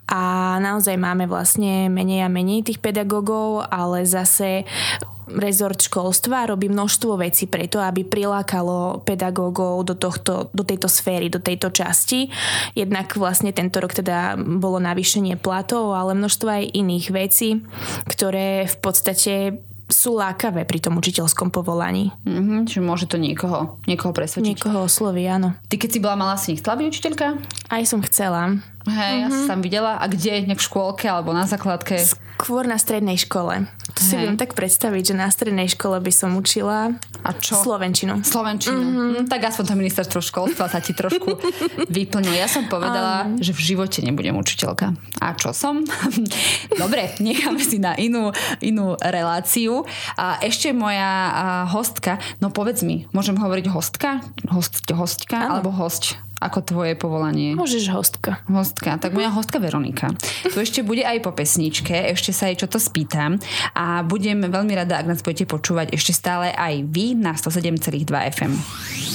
a 0.08 0.56
naozaj 0.64 0.96
máme 0.96 1.28
vlastne 1.28 1.92
menej 1.92 2.24
a 2.24 2.30
menej 2.32 2.64
tých 2.64 2.80
pedagógov, 2.80 3.68
ale 3.68 4.08
zase 4.08 4.64
rezort 5.26 5.82
školstva 5.82 6.46
robí 6.46 6.70
množstvo 6.70 7.18
vecí 7.18 7.50
preto, 7.50 7.82
aby 7.82 8.06
prilákalo 8.06 9.02
pedagógov 9.04 9.84
do, 9.84 9.98
tohto, 9.98 10.54
do 10.54 10.64
tejto 10.64 10.86
sféry, 10.86 11.34
do 11.34 11.42
tejto 11.42 11.74
časti. 11.74 12.30
Jednak 12.78 13.18
vlastne 13.18 13.50
tento 13.50 13.82
rok 13.82 13.98
teda 13.98 14.38
bolo 14.38 14.78
navýšenie 14.78 15.36
platov, 15.42 15.98
ale 15.98 16.14
množstvo 16.14 16.48
aj 16.48 16.74
iných 16.78 17.06
vecí, 17.10 17.50
ktoré 18.06 18.70
v 18.70 18.78
podstate 18.80 19.34
sú 19.86 20.17
lákavé 20.17 20.65
pri 20.65 20.82
tom 20.82 20.98
učiteľskom 20.98 21.54
povolaní. 21.54 22.10
Mm-hmm, 22.26 22.60
čiže 22.65 22.82
môže 22.82 23.06
to 23.06 23.21
niekoho, 23.21 23.78
niekoho 23.86 24.12
presvedčiť. 24.12 24.58
Niekoho 24.58 24.89
osloví, 24.89 25.26
áno. 25.30 25.54
Ty 25.69 25.76
keď 25.78 25.89
si 25.93 26.00
bola 26.02 26.15
malá, 26.17 26.36
si 26.41 26.58
nechcela 26.58 26.78
byť 26.78 26.88
učiteľka? 26.89 27.26
Aj 27.69 27.84
som 27.86 28.02
chcela. 28.02 28.58
Hej, 28.86 29.13
mm-hmm. 29.17 29.24
ja 29.26 29.28
som 29.34 29.43
tam 29.50 29.62
videla. 29.65 29.98
A 29.98 30.06
kde? 30.06 30.45
Nejak 30.45 30.62
v 30.62 30.67
škôlke 30.69 31.10
alebo 31.10 31.34
na 31.34 31.50
základke? 31.50 31.98
Skôr 32.38 32.69
na 32.69 32.78
strednej 32.78 33.17
škole. 33.17 33.65
To 33.95 34.02
si 34.04 34.19
viem 34.19 34.36
tak 34.36 34.54
predstaviť, 34.54 35.13
že 35.13 35.15
na 35.15 35.32
strednej 35.32 35.71
škole 35.71 35.98
by 36.04 36.12
som 36.12 36.36
učila 36.36 36.93
a 37.24 37.30
čo? 37.34 37.56
Slovenčinu. 37.58 38.21
Slovenčinu. 38.21 38.76
Mm-hmm. 38.76 39.10
Mm, 39.24 39.26
tak 39.32 39.48
aspoň 39.48 39.63
to 39.71 39.74
ministerstvo 39.80 40.19
školstva 40.19 40.67
sa 40.67 40.84
ti 40.84 40.91
trošku 40.91 41.39
vyplnilo. 41.95 42.36
Ja 42.36 42.52
som 42.52 42.67
povedala, 42.67 43.26
um. 43.26 43.39
že 43.39 43.56
v 43.56 43.74
živote 43.74 44.04
nebudem 44.04 44.36
učiteľka. 44.36 44.93
A 45.24 45.34
čo 45.34 45.56
som? 45.56 45.82
Dobre, 46.82 47.15
necháme 47.24 47.63
si 47.63 47.80
na 47.80 47.95
inú, 47.95 48.36
inú 48.60 49.00
reláciu. 49.00 49.88
A 50.19 50.38
ešte 50.43 50.76
moja 50.76 51.32
hostka, 51.71 52.19
no 52.43 52.52
povedz 52.52 52.84
mi, 52.84 53.08
môžem 53.15 53.39
hovoriť 53.39 53.65
hostka? 53.71 54.21
Host, 54.52 54.86
hostka 54.91 55.39
ano. 55.39 55.52
alebo 55.58 55.71
host? 55.71 56.19
Ako 56.39 56.60
tvoje 56.65 56.93
povolanie? 57.00 57.56
Môžeš 57.56 57.91
hostka. 57.93 58.43
Hostka. 58.50 59.00
Tak 59.00 59.15
moja 59.15 59.32
hostka 59.32 59.62
Veronika. 59.62 60.12
Tu 60.43 60.58
ešte 60.60 60.84
bude 60.84 61.06
aj 61.06 61.24
po 61.24 61.32
pesničke, 61.32 62.12
ešte 62.12 62.36
sa 62.36 62.52
jej 62.52 62.60
čo 62.60 62.67
to 62.67 62.82
spýtam 62.82 63.39
a 63.76 64.04
budem 64.04 64.43
veľmi 64.43 64.74
rada, 64.76 65.00
ak 65.00 65.08
nás 65.08 65.21
budete 65.24 65.48
počúvať 65.48 65.93
ešte 65.95 66.12
stále 66.12 66.52
aj 66.56 66.84
vy 66.89 67.15
na 67.15 67.38
107,2 67.38 68.08
FM. 68.10 68.52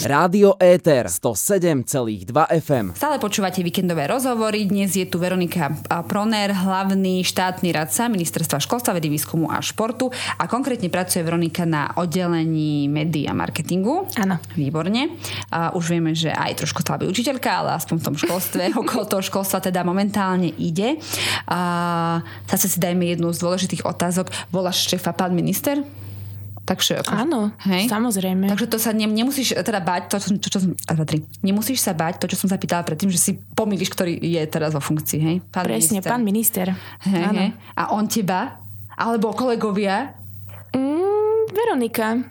Rádio 0.07 0.57
Éter 0.57 1.11
107,2 1.11 2.31
FM. 2.63 2.97
Stále 2.97 3.17
počúvate 3.21 3.61
víkendové 3.61 4.09
rozhovory. 4.09 4.65
Dnes 4.65 4.95
je 4.97 5.05
tu 5.05 5.21
Veronika 5.21 5.75
Proner, 6.09 6.55
hlavný 6.55 7.27
štátny 7.27 7.75
radca 7.75 8.09
Ministerstva 8.09 8.63
školstva, 8.63 8.97
vedy, 8.97 9.13
výskumu 9.13 9.51
a 9.53 9.61
športu 9.61 10.09
a 10.39 10.49
konkrétne 10.49 10.89
pracuje 10.89 11.21
Veronika 11.21 11.69
na 11.69 11.93
oddelení 11.99 12.89
médií 12.89 13.29
a 13.29 13.37
marketingu. 13.37 14.09
Áno. 14.17 14.41
Výborne. 14.57 15.21
A 15.53 15.75
už 15.77 15.93
vieme, 15.93 16.17
že 16.17 16.33
aj 16.33 16.65
trošku 16.65 16.81
slabý 16.81 17.10
učiteľka, 17.11 17.51
ale 17.51 17.77
aspoň 17.77 17.97
v 17.99 18.05
tom 18.07 18.17
školstve, 18.17 18.63
okolo 18.83 19.05
toho 19.05 19.23
školstva 19.23 19.59
teda 19.59 19.83
momentálne 19.83 20.49
ide. 20.57 20.97
A 21.51 21.59
zase 22.47 22.71
si 22.71 22.79
dajme 22.79 23.05
jednu 23.05 23.35
z 23.35 23.43
dôležitých 23.43 23.83
otázok. 23.85 24.31
Voláš 24.49 24.87
šéfa 24.87 25.11
pán 25.13 25.35
minister? 25.35 25.83
Takže 26.61 27.03
ako, 27.03 27.11
Áno, 27.19 27.41
hej? 27.67 27.91
samozrejme. 27.91 28.47
Takže 28.47 28.71
to 28.71 28.79
sa 28.79 28.95
ne, 28.95 29.03
nemusíš 29.11 29.59
teda 29.59 29.83
bať, 29.83 30.07
to, 30.07 30.17
čo, 30.23 30.29
čo, 30.39 30.49
čo, 30.55 30.59
tri. 31.03 31.19
nemusíš 31.43 31.83
sa 31.83 31.91
bať, 31.91 32.23
to, 32.23 32.31
čo 32.31 32.39
som 32.39 32.47
sa 32.47 32.63
pýtala 32.63 32.87
predtým, 32.87 33.11
že 33.11 33.19
si 33.19 33.33
pomýliš, 33.35 33.91
ktorý 33.91 34.15
je 34.15 34.39
teraz 34.47 34.71
vo 34.71 34.79
funkcii, 34.79 35.19
hej? 35.19 35.37
Pán 35.51 35.67
Presne, 35.67 35.99
minister. 35.99 36.11
pán 36.15 36.23
minister. 36.23 36.67
Hej, 37.11 37.25
hej. 37.35 37.49
A 37.75 37.91
on 37.91 38.07
teba? 38.07 38.63
Alebo 38.95 39.35
kolegovia? 39.35 40.15
Mm, 40.71 41.51
Veronika. 41.51 42.23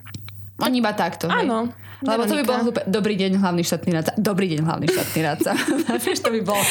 Oni 0.64 0.76
iba 0.80 0.96
takto. 0.96 1.28
Áno. 1.28 1.68
Hej? 1.68 1.89
Lebo 2.02 2.26
to 2.26 2.36
by 2.40 2.44
hlúpe. 2.64 2.82
Dobrý 2.90 3.14
deň, 3.20 3.38
hlavný 3.38 3.62
štátny 3.62 3.92
radca. 3.94 4.12
Dobrý 4.18 4.48
deň, 4.50 4.60
hlavný 4.66 4.88
štátny 4.90 5.20
radca. 5.22 5.52
Vieš, 6.06 6.20
to 6.26 6.30
by 6.34 6.40
by 6.40 6.56
bolo, 6.56 6.64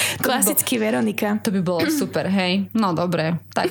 Veronika. 0.81 1.37
To 1.45 1.53
by 1.53 1.61
bolo 1.61 1.85
super, 1.93 2.25
hej. 2.33 2.73
No 2.73 2.97
dobre, 2.97 3.37
tak 3.53 3.69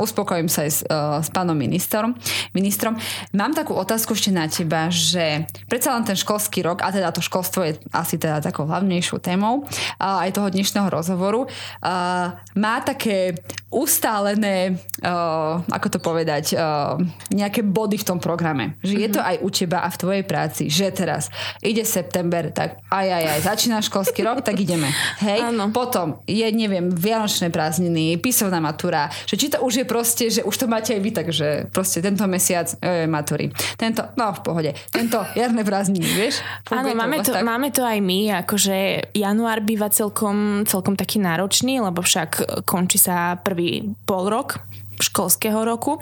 uspokojím 0.00 0.48
sa 0.48 0.64
aj 0.64 0.70
s, 0.72 0.80
uh, 0.88 1.20
s 1.20 1.28
pánom 1.28 1.52
ministrom. 1.52 2.16
ministrom. 2.56 2.96
Mám 3.36 3.52
takú 3.52 3.76
otázku 3.76 4.16
ešte 4.16 4.32
na 4.32 4.48
teba, 4.48 4.88
že 4.88 5.44
predsa 5.68 5.92
len 5.92 6.08
ten 6.08 6.16
školský 6.16 6.64
rok, 6.64 6.80
a 6.80 6.88
teda 6.88 7.12
to 7.12 7.20
školstvo 7.20 7.60
je 7.68 7.76
asi 7.92 8.16
teda 8.16 8.40
takou 8.40 8.64
hlavnejšou 8.64 9.20
témou 9.20 9.68
uh, 9.68 10.24
aj 10.24 10.32
toho 10.32 10.48
dnešného 10.48 10.88
rozhovoru, 10.88 11.44
uh, 11.44 12.32
má 12.56 12.76
také 12.80 13.36
ustálené, 13.68 14.80
uh, 15.04 15.60
ako 15.68 15.86
to 15.92 15.98
povedať, 16.00 16.56
uh, 16.56 16.96
nejaké 17.28 17.60
body 17.60 18.00
v 18.00 18.06
tom 18.06 18.18
programe. 18.22 18.80
Že 18.80 18.88
mm-hmm. 18.88 19.04
je 19.04 19.10
to 19.12 19.20
mhm. 19.20 19.28
aj 19.28 19.36
u 19.44 19.48
teba 19.52 19.78
a 19.84 19.88
v 19.92 20.00
tvojej 20.00 20.24
práci, 20.24 20.64
že 20.72 20.93
teraz 20.94 21.28
ide 21.60 21.82
september, 21.82 22.54
tak 22.54 22.80
aj, 22.88 23.06
aj, 23.10 23.24
aj, 23.34 23.40
začína 23.42 23.82
školský 23.82 24.22
rok, 24.22 24.46
tak 24.46 24.56
ideme. 24.62 24.88
Hej? 25.20 25.50
Áno. 25.50 25.74
Potom 25.74 26.22
je, 26.24 26.46
neviem, 26.54 26.88
vianočné 26.88 27.50
prázdniny, 27.50 28.16
písovná 28.22 28.62
matúra, 28.62 29.10
že 29.26 29.34
či 29.34 29.50
to 29.50 29.60
už 29.60 29.82
je 29.82 29.86
proste, 29.86 30.24
že 30.30 30.40
už 30.46 30.54
to 30.54 30.66
máte 30.70 30.94
aj 30.94 31.00
vy, 31.02 31.10
takže 31.10 31.46
proste 31.74 31.98
tento 31.98 32.24
mesiac 32.30 32.70
e, 32.78 33.10
matúry. 33.10 33.50
Tento, 33.74 34.06
no 34.14 34.30
v 34.32 34.40
pohode, 34.40 34.70
tento 34.94 35.18
jarné 35.34 35.66
prázdniny, 35.66 36.08
vieš? 36.14 36.40
Áno, 36.70 36.94
máme 36.94 37.20
to, 37.20 37.34
máme 37.42 37.68
to 37.74 37.82
aj 37.82 37.98
my, 37.98 38.46
akože 38.46 39.10
január 39.12 39.60
býva 39.66 39.90
celkom, 39.90 40.62
celkom 40.64 40.94
taký 40.94 41.18
náročný, 41.18 41.82
lebo 41.82 42.00
však 42.00 42.62
končí 42.62 43.02
sa 43.02 43.34
prvý 43.42 43.90
pol 44.06 44.30
rok 44.30 44.62
školského 45.10 45.60
roku. 45.64 46.00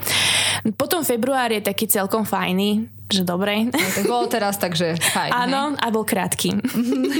Potom 0.78 1.02
február 1.02 1.50
je 1.50 1.62
taký 1.64 1.90
celkom 1.90 2.22
fajný, 2.22 2.86
že 3.10 3.26
dobre. 3.26 3.68
No, 3.68 3.76
tak 3.76 4.06
bolo 4.08 4.24
teraz, 4.30 4.56
takže 4.56 4.96
fajn. 4.96 5.30
Áno, 5.34 5.76
a 5.76 5.86
bol 5.90 6.06
krátky. 6.06 6.56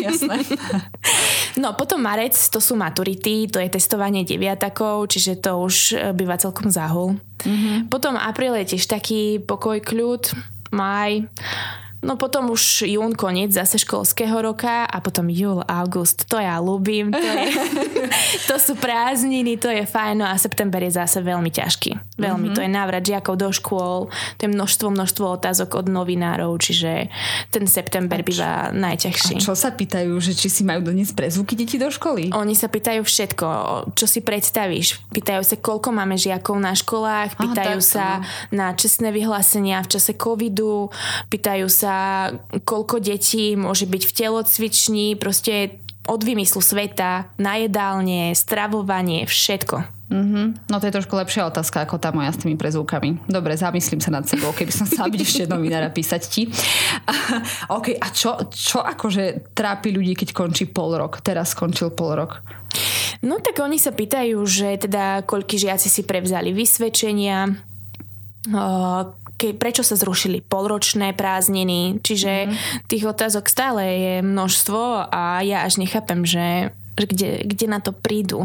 Jasné. 0.07 0.43
No 1.53 1.77
potom 1.77 2.01
marec, 2.01 2.33
to 2.33 2.65
sú 2.65 2.73
maturity, 2.81 3.45
to 3.45 3.61
je 3.61 3.69
testovanie 3.69 4.25
deviatakov, 4.25 5.05
čiže 5.05 5.37
to 5.45 5.61
už 5.61 5.93
e, 5.93 5.97
býva 6.17 6.41
celkom 6.41 6.73
záhul. 6.73 7.21
Mm-hmm. 7.45 7.93
Potom 7.93 8.17
apríl 8.17 8.57
je 8.65 8.73
tiež 8.73 8.89
taký 8.89 9.37
pokoj, 9.37 9.85
kľud, 9.85 10.33
maj, 10.73 11.29
No 12.03 12.19
potom 12.19 12.51
už 12.51 12.83
jún, 12.91 13.15
koniec 13.15 13.55
zase 13.55 13.79
školského 13.79 14.35
roka 14.43 14.83
a 14.91 14.99
potom 14.99 15.31
júl, 15.31 15.63
august, 15.71 16.27
to 16.27 16.35
ja 16.35 16.59
ľúbim, 16.59 17.15
to, 17.15 17.23
je, 17.23 17.47
to 18.51 18.59
sú 18.59 18.75
prázdniny, 18.75 19.55
to 19.55 19.71
je 19.71 19.87
fajn, 19.87 20.19
no 20.19 20.27
a 20.27 20.35
september 20.35 20.83
je 20.83 20.99
zase 20.99 21.23
veľmi 21.23 21.55
ťažký. 21.55 22.19
Veľmi, 22.19 22.51
mm-hmm. 22.51 22.59
to 22.59 22.67
je 22.67 22.71
návrat 22.75 23.07
žiakov 23.07 23.39
do 23.39 23.55
škôl, 23.55 24.11
to 24.35 24.41
je 24.45 24.51
množstvo, 24.51 24.91
množstvo 24.91 25.25
otázok 25.39 25.79
od 25.79 25.87
novinárov, 25.87 26.51
čiže 26.59 27.07
ten 27.55 27.71
september 27.71 28.19
a 28.19 28.27
býva 28.27 28.53
najťažší. 28.75 29.39
A 29.39 29.45
čo 29.47 29.55
sa 29.55 29.71
pýtajú, 29.71 30.11
že 30.19 30.35
či 30.35 30.51
si 30.51 30.67
majú 30.67 30.83
doniesť 30.83 31.15
prezvuky 31.15 31.55
deti 31.55 31.79
do 31.79 31.87
školy? 31.87 32.35
Oni 32.35 32.59
sa 32.59 32.67
pýtajú 32.67 33.07
všetko, 33.07 33.47
čo 33.95 34.11
si 34.11 34.27
predstavíš. 34.27 35.07
Pýtajú 35.15 35.43
sa, 35.47 35.55
koľko 35.55 35.95
máme 35.95 36.19
žiakov 36.19 36.59
na 36.59 36.75
školách, 36.75 37.39
pýtajú 37.39 37.79
Aha, 37.79 37.87
sa 37.95 38.07
no. 38.19 38.27
na 38.51 38.67
čestné 38.75 39.15
vyhlásenia 39.15 39.87
v 39.87 39.91
čase 39.95 40.19
covidu, 40.19 40.91
pýtajú 41.31 41.71
sa 41.71 41.92
koľko 42.63 43.01
detí 43.03 43.55
môže 43.55 43.89
byť 43.89 44.03
v 44.09 44.13
telocvični, 44.13 45.07
proste 45.17 45.83
od 46.07 46.21
vymyslu 46.23 46.59
sveta, 46.59 47.31
na 47.39 47.63
jedálne, 47.63 48.35
stravovanie, 48.35 49.23
všetko. 49.27 50.03
Mm-hmm. 50.13 50.69
No 50.69 50.77
to 50.77 50.93
je 50.93 50.97
trošku 51.01 51.17
lepšia 51.17 51.49
otázka 51.49 51.89
ako 51.89 51.97
tá 51.97 52.13
moja 52.13 52.29
s 52.37 52.45
tými 52.45 52.61
prezvukami. 52.61 53.17
Dobre, 53.25 53.57
zamyslím 53.57 54.03
sa 54.05 54.13
nad 54.13 54.29
sebou, 54.29 54.53
keby 54.53 54.69
som 54.69 54.85
chcela 54.85 55.09
byť 55.09 55.21
ešte 55.25 55.43
novinára 55.49 55.89
písať 55.89 56.23
ti. 56.29 56.43
OK, 57.77 57.97
a 57.97 58.07
čo, 58.13 58.37
čo 58.53 58.85
akože 58.85 59.55
trápi 59.57 59.89
ľudí, 59.89 60.13
keď 60.13 60.37
končí 60.37 60.69
pol 60.69 61.01
rok? 61.01 61.25
Teraz 61.25 61.57
skončil 61.57 61.97
pol 61.97 62.21
rok. 62.21 62.45
No 63.25 63.41
tak 63.41 63.57
oni 63.63 63.81
sa 63.81 63.95
pýtajú, 63.95 64.37
že 64.45 64.77
teda 64.85 65.25
koľky 65.25 65.57
žiaci 65.57 65.89
si 65.89 66.03
prevzali 66.05 66.53
vysvedčenia, 66.53 67.49
ke, 69.43 69.51
prečo 69.59 69.83
sa 69.83 69.99
zrušili 69.99 70.39
polročné 70.47 71.19
prázdniny, 71.19 71.99
čiže 71.99 72.47
mm-hmm. 72.47 72.87
tých 72.87 73.05
otázok 73.11 73.51
stále 73.51 73.83
je 73.83 74.15
množstvo 74.23 75.11
a 75.11 75.43
ja 75.43 75.67
až 75.67 75.83
nechápem, 75.83 76.23
že 76.23 76.71
že 76.93 77.07
kde, 77.09 77.31
kde 77.49 77.67
na 77.73 77.81
to 77.81 77.97
prídu. 77.97 78.45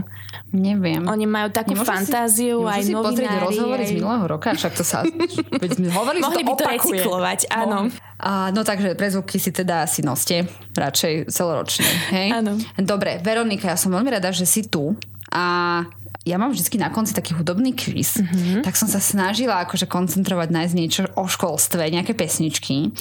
Neviem. 0.55 1.03
Oni 1.03 1.27
majú 1.27 1.51
takú 1.51 1.75
nemôžu 1.75 1.91
fantáziu, 1.91 2.63
si, 2.63 2.71
aj 2.71 2.81
si 2.88 2.93
novinári. 2.95 3.12
pozrieť 3.12 3.31
rozhovory 3.43 3.83
aj... 3.83 3.89
z 3.91 3.93
minulého 3.99 4.25
roka, 4.25 4.49
však 4.55 4.71
to 4.71 4.83
sa... 4.88 5.03
Veď 5.62 5.69
sme 5.75 5.91
hovorili, 5.91 6.23
Mohli 6.23 6.43
by 6.47 6.53
to, 6.55 6.63
to 6.63 6.65
recyklovať, 6.71 7.39
áno. 7.51 7.79
A, 8.23 8.49
no 8.55 8.63
takže 8.63 8.95
prezvuky 8.95 9.36
si 9.36 9.51
teda 9.51 9.83
asi 9.83 9.99
noste, 9.99 10.47
radšej 10.79 11.27
celoročne, 11.27 11.91
hej? 12.15 12.27
Áno. 12.39 12.55
Dobre, 12.79 13.19
Veronika, 13.19 13.75
ja 13.75 13.77
som 13.77 13.91
veľmi 13.91 14.15
rada, 14.15 14.31
že 14.31 14.47
si 14.47 14.63
tu 14.63 14.95
a 15.27 15.83
ja 16.27 16.35
mám 16.35 16.51
vždy 16.51 16.75
na 16.75 16.91
konci 16.91 17.15
taký 17.15 17.31
hudobný 17.33 17.71
quiz, 17.71 18.19
mm-hmm. 18.19 18.67
tak 18.67 18.75
som 18.75 18.91
sa 18.91 18.99
snažila 18.99 19.63
akože 19.63 19.87
koncentrovať, 19.87 20.47
nájsť 20.51 20.75
niečo 20.75 21.03
o 21.15 21.23
školstve, 21.25 21.87
nejaké 21.87 22.11
pesničky. 22.11 22.91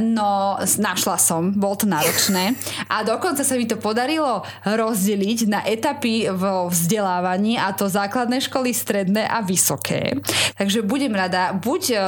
No, 0.00 0.56
našla 0.80 1.20
som, 1.20 1.52
bolo 1.52 1.76
to 1.76 1.86
náročné 1.86 2.56
a 2.88 3.04
dokonca 3.04 3.44
sa 3.44 3.54
mi 3.60 3.68
to 3.68 3.76
podarilo 3.76 4.40
rozdeliť 4.64 5.38
na 5.52 5.60
etapy 5.68 6.32
vo 6.32 6.72
vzdelávaní 6.72 7.60
a 7.60 7.76
to 7.76 7.92
základné 7.92 8.40
školy, 8.40 8.72
stredné 8.72 9.28
a 9.28 9.44
vysoké. 9.44 10.16
Takže 10.56 10.80
budem 10.80 11.12
rada, 11.12 11.52
buď 11.52 11.82
uh, 11.92 12.00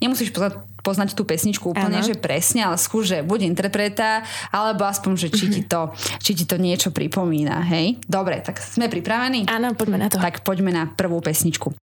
nemusíš 0.00 0.32
poznať 0.32 0.77
poznať 0.88 1.12
tú 1.12 1.28
pesničku 1.28 1.76
úplne, 1.76 2.00
ano. 2.00 2.08
že 2.08 2.16
presne, 2.16 2.64
ale 2.64 2.80
skúže 2.80 3.20
buď 3.20 3.44
interpreta, 3.44 4.24
alebo 4.48 4.88
aspoň, 4.88 5.12
že 5.20 5.28
či 5.28 5.44
ti 5.52 5.62
to, 5.68 5.92
či 6.24 6.32
ti 6.32 6.48
to 6.48 6.56
niečo 6.56 6.88
pripomína, 6.88 7.60
hej? 7.68 8.00
Dobre, 8.08 8.40
tak 8.40 8.56
sme 8.64 8.88
pripravení? 8.88 9.44
Áno, 9.52 9.76
poďme 9.76 10.00
na 10.00 10.08
to. 10.08 10.16
Tak 10.16 10.40
poďme 10.48 10.72
na 10.72 10.88
prvú 10.88 11.20
pesničku. 11.20 11.76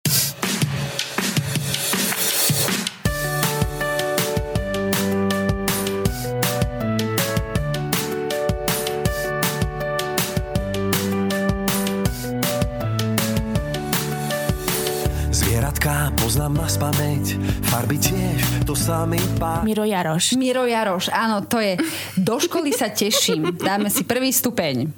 Miro 19.05 19.85
Jaroš. 19.85 20.37
Miro 20.41 20.65
Jaroš, 20.65 21.13
áno, 21.13 21.45
to 21.45 21.61
je. 21.61 21.77
Do 22.17 22.41
školy 22.41 22.73
sa 22.73 22.89
teším. 22.89 23.57
Dáme 23.57 23.93
si 23.93 24.05
prvý 24.05 24.33
stupeň. 24.33 24.89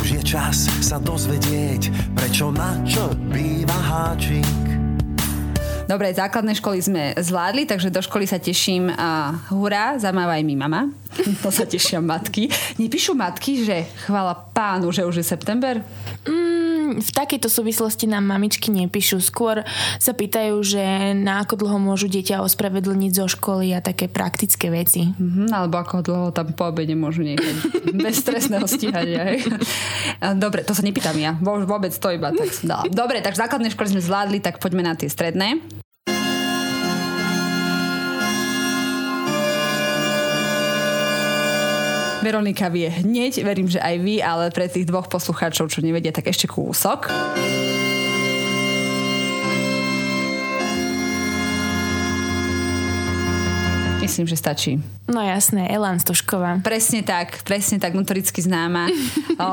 Už 0.00 0.08
je 0.16 0.22
čas 0.24 0.68
sa 0.84 1.00
dozvedieť, 1.00 2.14
prečo 2.16 2.52
na 2.52 2.76
čo 2.84 3.12
býva 3.32 3.76
háčik. 3.76 4.70
Dobre, 5.90 6.14
základné 6.14 6.54
školy 6.54 6.78
sme 6.78 7.02
zvládli, 7.18 7.66
takže 7.66 7.90
do 7.90 7.98
školy 7.98 8.22
sa 8.22 8.38
teším. 8.38 8.94
A 8.94 9.34
hurá, 9.50 9.98
zamávaj 9.98 10.46
mi 10.46 10.54
mama. 10.54 10.86
to 11.42 11.50
sa 11.50 11.66
tešia 11.66 11.98
matky. 11.98 12.46
Nepíšu 12.78 13.18
matky, 13.18 13.66
že 13.66 13.90
chvála 14.06 14.38
pánu, 14.54 14.94
že 14.94 15.02
už 15.02 15.18
je 15.18 15.26
september? 15.26 15.82
Mm, 16.22 16.49
v 16.98 17.10
takejto 17.14 17.46
súvislosti 17.46 18.10
nám 18.10 18.26
mamičky 18.26 18.74
nepíšu. 18.74 19.22
Skôr 19.22 19.62
sa 20.02 20.12
pýtajú, 20.12 20.58
že 20.66 20.82
na 21.14 21.46
ako 21.46 21.66
dlho 21.66 21.78
môžu 21.78 22.10
dieťa 22.10 22.42
ospravedlniť 22.42 23.12
zo 23.14 23.26
školy 23.30 23.70
a 23.76 23.84
také 23.84 24.10
praktické 24.10 24.72
veci. 24.72 25.06
Mm-hmm, 25.06 25.48
alebo 25.54 25.78
ako 25.78 26.02
dlho 26.02 26.26
tam 26.34 26.50
po 26.52 26.68
obede 26.68 26.98
môžu 26.98 27.22
nechať. 27.22 27.54
Bez 27.94 28.26
stresného 28.26 28.66
stíhania. 28.66 29.38
Dobre, 30.36 30.66
to 30.66 30.74
sa 30.74 30.82
nepýtam 30.82 31.16
ja. 31.16 31.38
Vôbec 31.40 31.94
to 31.94 32.08
iba 32.10 32.34
tak 32.34 32.50
Dobre, 32.90 33.22
tak 33.22 33.38
základné 33.38 33.70
školy 33.72 33.96
sme 33.96 34.02
zvládli, 34.02 34.38
tak 34.42 34.58
poďme 34.58 34.82
na 34.82 34.98
tie 34.98 35.06
stredné. 35.06 35.79
Veronika 42.20 42.68
vie 42.68 42.84
hneď, 42.84 43.40
verím, 43.40 43.64
že 43.64 43.80
aj 43.80 43.96
vy, 43.96 44.20
ale 44.20 44.52
pre 44.52 44.68
tých 44.68 44.84
dvoch 44.84 45.08
poslucháčov, 45.08 45.72
čo 45.72 45.80
nevedia, 45.80 46.12
tak 46.12 46.28
ešte 46.28 46.44
kúsok. 46.44 47.08
Myslím, 54.10 54.26
že 54.26 54.42
stačí. 54.42 54.82
No 55.06 55.22
jasné, 55.22 55.70
Elan 55.70 56.02
Stošková. 56.02 56.58
Presne 56.66 57.06
tak, 57.06 57.46
presne 57.46 57.78
tak, 57.78 57.94
notoricky 57.94 58.42
známa. 58.42 58.90
o, 59.38 59.50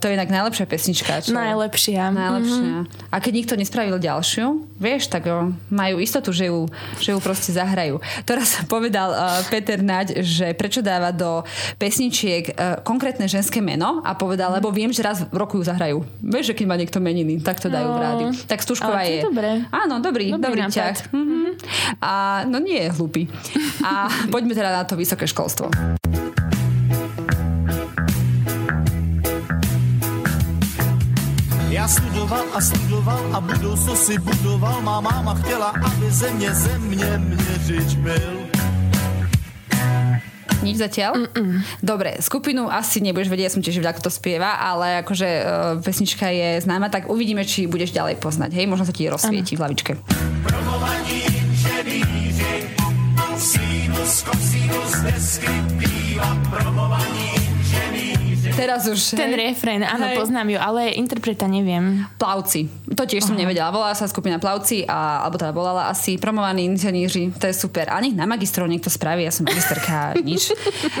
to 0.00 0.08
je 0.08 0.16
inak 0.16 0.32
najlepšia 0.32 0.64
pesnička. 0.64 1.20
Čo? 1.20 1.36
Najlepšia. 1.36 2.08
Najlepšia. 2.08 2.88
Mm-hmm. 2.88 3.12
A 3.12 3.16
keď 3.20 3.32
nikto 3.36 3.54
nespravil 3.60 4.00
ďalšiu, 4.00 4.64
vieš, 4.80 5.12
tak 5.12 5.28
o, 5.28 5.52
majú 5.68 6.00
istotu, 6.00 6.32
že 6.32 6.48
ju, 6.48 6.72
že 6.96 7.12
ju 7.12 7.20
proste 7.20 7.52
zahrajú. 7.52 8.00
Teraz 8.24 8.60
povedal 8.72 9.12
uh, 9.12 9.44
Peter 9.52 9.76
Naď, 9.76 10.24
že 10.24 10.56
prečo 10.56 10.80
dáva 10.80 11.12
do 11.12 11.44
pesničiek 11.76 12.56
uh, 12.56 12.80
konkrétne 12.80 13.28
ženské 13.28 13.60
meno 13.60 14.00
a 14.00 14.16
povedal, 14.16 14.56
lebo 14.56 14.72
viem, 14.72 14.88
že 14.88 15.04
raz 15.04 15.20
v 15.28 15.36
roku 15.36 15.60
ju 15.60 15.68
zahrajú. 15.68 16.00
Vieš, 16.24 16.52
že 16.52 16.56
keď 16.56 16.64
má 16.64 16.80
niekto 16.80 16.96
meniny, 16.96 17.44
tak 17.44 17.60
to 17.60 17.68
dajú 17.68 17.92
no, 17.92 17.96
v 17.96 18.00
rádiu. 18.00 18.28
Tak 18.48 18.64
Stušková 18.64 19.04
je. 19.04 19.20
Dobré. 19.28 19.68
Áno, 19.68 20.00
dobrý, 20.00 20.32
dobrý, 20.32 20.64
dobrý 20.64 20.72
ťah. 20.72 20.96
Mm-hmm. 21.12 21.44
A 22.00 22.44
no 22.48 22.56
nie 22.56 22.88
je 22.88 22.88
hlupý. 22.96 23.28
A 23.82 23.97
poďme 24.34 24.54
teda 24.54 24.70
na 24.70 24.84
to 24.84 24.94
vysoké 24.94 25.26
školstvo. 25.26 25.70
Já 31.68 31.88
studoval 31.88 32.44
a 32.54 32.60
studoval 32.60 33.22
a 33.32 33.40
budoucnost 33.40 34.06
si 34.06 34.18
budoval. 34.18 34.80
Má 34.82 35.00
máma 35.00 35.34
chtěla, 35.34 35.68
aby 35.68 36.10
země 36.10 36.54
země 36.54 37.18
měřič 37.18 37.94
byl. 37.94 38.48
Nič 40.58 40.82
zatiaľ? 40.82 41.14
Mm-mm. 41.14 41.62
Dobre, 41.80 42.18
skupinu 42.18 42.66
asi 42.66 42.98
nebudeš 42.98 43.30
vedieť, 43.30 43.46
ja 43.46 43.54
som 43.54 43.62
tiež 43.62 43.78
ako 43.78 44.04
to 44.04 44.10
spieva, 44.10 44.58
ale 44.58 45.06
akože 45.06 45.28
uh, 45.40 45.46
pesnička 45.78 46.28
je 46.34 46.58
známa, 46.60 46.90
tak 46.90 47.06
uvidíme, 47.06 47.46
či 47.46 47.70
budeš 47.70 47.94
ďalej 47.94 48.18
poznať, 48.18 48.58
hej? 48.58 48.66
Možno 48.66 48.82
sa 48.82 48.92
ti 48.92 49.06
rozsvieti 49.06 49.54
v 49.54 49.62
hlavičke. 49.62 49.92
Promovaní 50.42 51.37
Sinus, 53.38 54.26
kosinus, 54.26 54.92
desky, 55.06 55.54
píva, 55.78 56.26
promovaní 56.50 57.38
Teraz 58.58 58.90
už. 58.90 59.14
Ten 59.14 59.30
hej. 59.38 59.54
refrén, 59.54 59.86
áno, 59.86 60.10
hej. 60.10 60.18
poznám 60.18 60.50
ju, 60.50 60.58
ale 60.58 60.98
interpreta 60.98 61.46
neviem. 61.46 62.02
Plavci. 62.18 62.66
To 62.90 63.06
tiež 63.06 63.22
Aha. 63.22 63.28
som 63.30 63.38
nevedela. 63.38 63.70
Volala 63.70 63.94
sa 63.94 64.10
skupina 64.10 64.42
Plavci, 64.42 64.82
a, 64.82 65.22
alebo 65.22 65.38
teda 65.38 65.54
volala 65.54 65.86
asi 65.86 66.18
promovaní 66.18 66.66
inženíři. 66.66 67.38
To 67.38 67.46
je 67.46 67.54
super. 67.54 67.86
A 67.86 68.02
nech 68.02 68.18
na 68.18 68.26
magistrov 68.26 68.66
niekto 68.66 68.90
spraví, 68.90 69.22
ja 69.22 69.30
som 69.30 69.46
magisterka, 69.46 70.18
nič. 70.26 70.50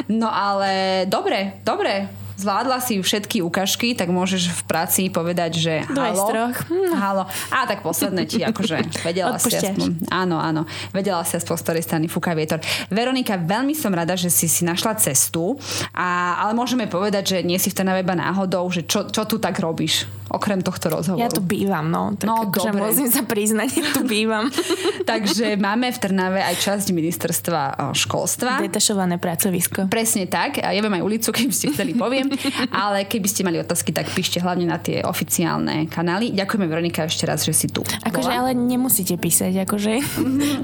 No 0.06 0.30
ale 0.30 1.02
dobre, 1.10 1.58
dobre 1.66 2.06
zvládla 2.38 2.78
si 2.78 3.02
všetky 3.02 3.42
ukážky, 3.42 3.98
tak 3.98 4.14
môžeš 4.14 4.54
v 4.54 4.62
práci 4.70 5.02
povedať, 5.10 5.58
že 5.58 5.74
halo. 5.90 6.54
Hm. 6.70 6.94
Halo. 6.94 7.24
A 7.50 7.66
tak 7.66 7.82
posledné 7.82 8.30
ti 8.30 8.40
akože 8.46 8.86
vedela 9.08 9.34
si 9.42 9.50
aspoň. 9.50 10.06
Áno, 10.08 10.38
áno. 10.38 10.62
Vedela 10.94 11.26
si 11.26 11.34
aspoň 11.34 11.56
z 11.58 11.62
ktorej 11.66 11.82
strany 11.82 12.06
fúka 12.06 12.32
vietor. 12.38 12.62
Veronika, 12.88 13.34
veľmi 13.34 13.74
som 13.74 13.90
rada, 13.90 14.14
že 14.14 14.30
si 14.30 14.46
si 14.46 14.62
našla 14.62 14.94
cestu, 15.02 15.58
a, 15.90 16.38
ale 16.46 16.54
môžeme 16.54 16.86
povedať, 16.86 17.36
že 17.36 17.38
nie 17.42 17.58
si 17.58 17.74
v 17.74 17.76
tej 17.82 17.86
iba 17.98 18.14
náhodou, 18.14 18.70
že 18.70 18.86
čo, 18.86 19.10
čo 19.10 19.26
tu 19.26 19.42
tak 19.42 19.58
robíš, 19.58 20.06
okrem 20.28 20.60
tohto 20.60 20.92
rozhovoru. 20.92 21.24
Ja 21.24 21.32
tu 21.32 21.40
bývam, 21.40 21.88
no. 21.88 22.12
Tak 22.16 22.28
no, 22.28 22.48
akože 22.48 22.70
musím 22.76 23.08
sa 23.08 23.24
priznať, 23.24 23.96
tu 23.96 24.04
bývam. 24.04 24.48
Takže 25.10 25.56
máme 25.56 25.88
v 25.92 25.98
Trnave 25.98 26.40
aj 26.44 26.56
časť 26.60 26.86
ministerstva 26.92 27.92
školstva. 27.96 28.60
Detašované 28.60 29.16
pracovisko. 29.16 29.88
Presne 29.88 30.28
tak. 30.28 30.60
Ja 30.60 30.80
viem 30.80 30.92
aj 30.92 31.02
ulicu, 31.04 31.28
keby 31.32 31.52
ste 31.52 31.72
chceli 31.72 31.96
poviem. 31.96 32.28
Ale 32.72 33.08
keby 33.08 33.28
ste 33.28 33.42
mali 33.44 33.56
otázky, 33.60 33.90
tak 33.90 34.12
píšte 34.12 34.40
hlavne 34.40 34.68
na 34.68 34.76
tie 34.76 35.00
oficiálne 35.00 35.88
kanály. 35.88 36.36
Ďakujeme 36.36 36.66
Veronika 36.68 37.08
ešte 37.08 37.24
raz, 37.24 37.42
že 37.42 37.56
si 37.56 37.66
tu. 37.72 37.80
Akože 38.04 38.28
ale 38.28 38.52
nemusíte 38.52 39.16
písať, 39.16 39.64
akože 39.64 39.92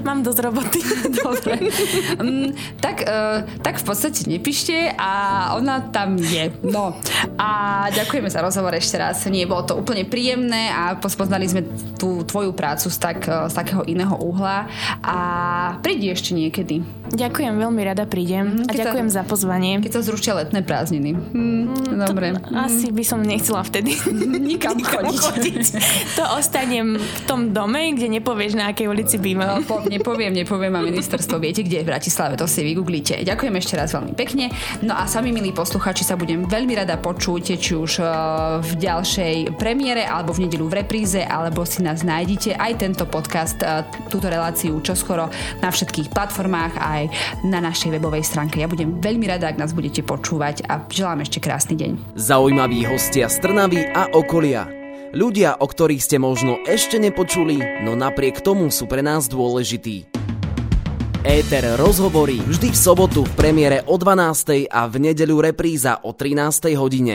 mám 0.05 0.21
dosť 0.21 0.39
roboty. 0.45 0.79
Dobre. 1.25 1.57
Um, 2.21 2.53
tak, 2.77 3.05
uh, 3.05 3.43
tak 3.65 3.81
v 3.81 3.85
podstate 3.85 4.29
nepíšte 4.29 4.93
a 4.93 5.11
ona 5.57 5.89
tam 5.89 6.15
je. 6.21 6.53
No. 6.61 6.97
A 7.35 7.49
ďakujeme 7.91 8.29
za 8.29 8.45
rozhovor 8.45 8.77
ešte 8.77 9.01
raz. 9.01 9.25
Nie, 9.25 9.49
bolo 9.55 9.71
to 9.71 9.79
úplne 9.79 10.03
príjemné 10.03 10.67
a 10.67 10.99
pospoznali 10.99 11.47
sme 11.47 11.63
tú 11.95 12.27
tvoju 12.27 12.51
prácu 12.51 12.91
z, 12.91 12.97
tak, 12.99 13.23
z 13.23 13.53
takého 13.55 13.87
iného 13.87 14.11
uhla 14.19 14.67
a 14.99 15.17
prídi 15.79 16.11
ešte 16.11 16.35
niekedy. 16.35 16.83
Ďakujem, 17.15 17.55
veľmi 17.55 17.81
rada 17.87 18.03
prídem 18.03 18.65
mm, 18.65 18.67
a 18.67 18.71
ďakujem 18.75 19.07
sa, 19.07 19.21
za 19.21 19.23
pozvanie. 19.23 19.79
Keď 19.79 19.93
sa 19.95 20.01
zrušia 20.03 20.33
letné 20.35 20.59
prázdniny. 20.59 21.15
Mm, 21.15 22.03
dobre. 22.03 22.35
To, 22.35 22.51
mm. 22.51 22.65
Asi 22.67 22.91
by 22.91 23.03
som 23.07 23.23
nechcela 23.23 23.63
vtedy 23.63 23.95
nikam, 24.51 24.75
nikam 24.75 25.07
chodiť. 25.07 25.23
chodiť. 25.23 25.65
To 26.19 26.23
ostanem 26.35 26.99
v 26.99 27.19
tom 27.23 27.55
dome, 27.55 27.95
kde 27.95 28.11
nepovieš, 28.11 28.59
na 28.59 28.75
akej 28.75 28.91
ulici 28.91 29.15
bývam. 29.21 29.61
No, 29.61 29.63
po, 29.63 29.85
nepoviem, 29.87 30.35
nepoviem 30.35 30.73
a 30.75 30.81
ministerstvo 30.83 31.39
viete, 31.39 31.63
kde 31.63 31.79
je 31.79 31.83
v 31.85 31.89
Bratislave, 31.95 32.35
to 32.35 32.49
si 32.49 32.65
vygooglite. 32.65 33.23
Ďakujem 33.23 33.55
ešte 33.55 33.73
raz 33.79 33.95
veľmi 33.95 34.17
pekne. 34.17 34.51
No 34.81 34.97
a 34.97 35.07
sami, 35.07 35.31
milí 35.31 35.55
posluchači, 35.55 36.03
sa 36.03 36.17
budem 36.19 36.43
veľmi 36.49 36.73
rada 36.73 36.97
počuť, 36.97 37.55
či 37.55 37.77
už 37.77 38.01
uh, 38.01 38.59
v 38.65 38.71
ďalšej 38.81 39.44
nedeľovej 39.45 39.61
premiére 39.61 40.03
alebo 40.05 40.33
v 40.33 40.49
nedeľu 40.49 40.65
v 40.69 40.77
repríze, 40.81 41.21
alebo 41.21 41.61
si 41.65 41.85
nás 41.85 42.01
nájdete 42.01 42.57
aj 42.57 42.71
tento 42.81 43.05
podcast, 43.05 43.61
e, 43.61 43.85
túto 44.09 44.25
reláciu 44.25 44.81
čoskoro 44.81 45.29
na 45.61 45.69
všetkých 45.69 46.09
platformách 46.09 46.73
aj 46.81 47.01
na 47.45 47.61
našej 47.61 47.93
webovej 47.97 48.25
stránke. 48.25 48.57
Ja 48.57 48.69
budem 48.69 48.97
veľmi 48.97 49.29
rada, 49.29 49.53
ak 49.53 49.61
nás 49.61 49.77
budete 49.77 50.01
počúvať 50.01 50.65
a 50.65 50.81
želám 50.89 51.21
ešte 51.21 51.37
krásny 51.37 51.77
deň. 51.77 52.17
Zaujímaví 52.17 52.89
hostia 52.89 53.29
z 53.29 53.37
Trnavy 53.45 53.85
a 53.93 54.09
okolia. 54.17 54.65
Ľudia, 55.15 55.61
o 55.63 55.67
ktorých 55.69 56.01
ste 56.03 56.17
možno 56.19 56.59
ešte 56.67 56.99
nepočuli, 56.99 57.85
no 57.85 57.95
napriek 57.95 58.43
tomu 58.43 58.67
sú 58.67 58.83
pre 58.83 58.99
nás 58.99 59.31
dôležití. 59.31 60.25
Éter 61.25 61.65
rozhovorí 61.81 62.37
vždy 62.37 62.69
v 62.69 62.77
sobotu 62.77 63.25
v 63.25 63.33
premiére 63.33 63.81
o 63.89 63.97
12. 63.97 64.69
a 64.69 64.85
v 64.85 65.09
nedeľu 65.09 65.41
repríza 65.41 65.97
o 66.05 66.13
13. 66.13 66.77
hodine. 66.77 67.13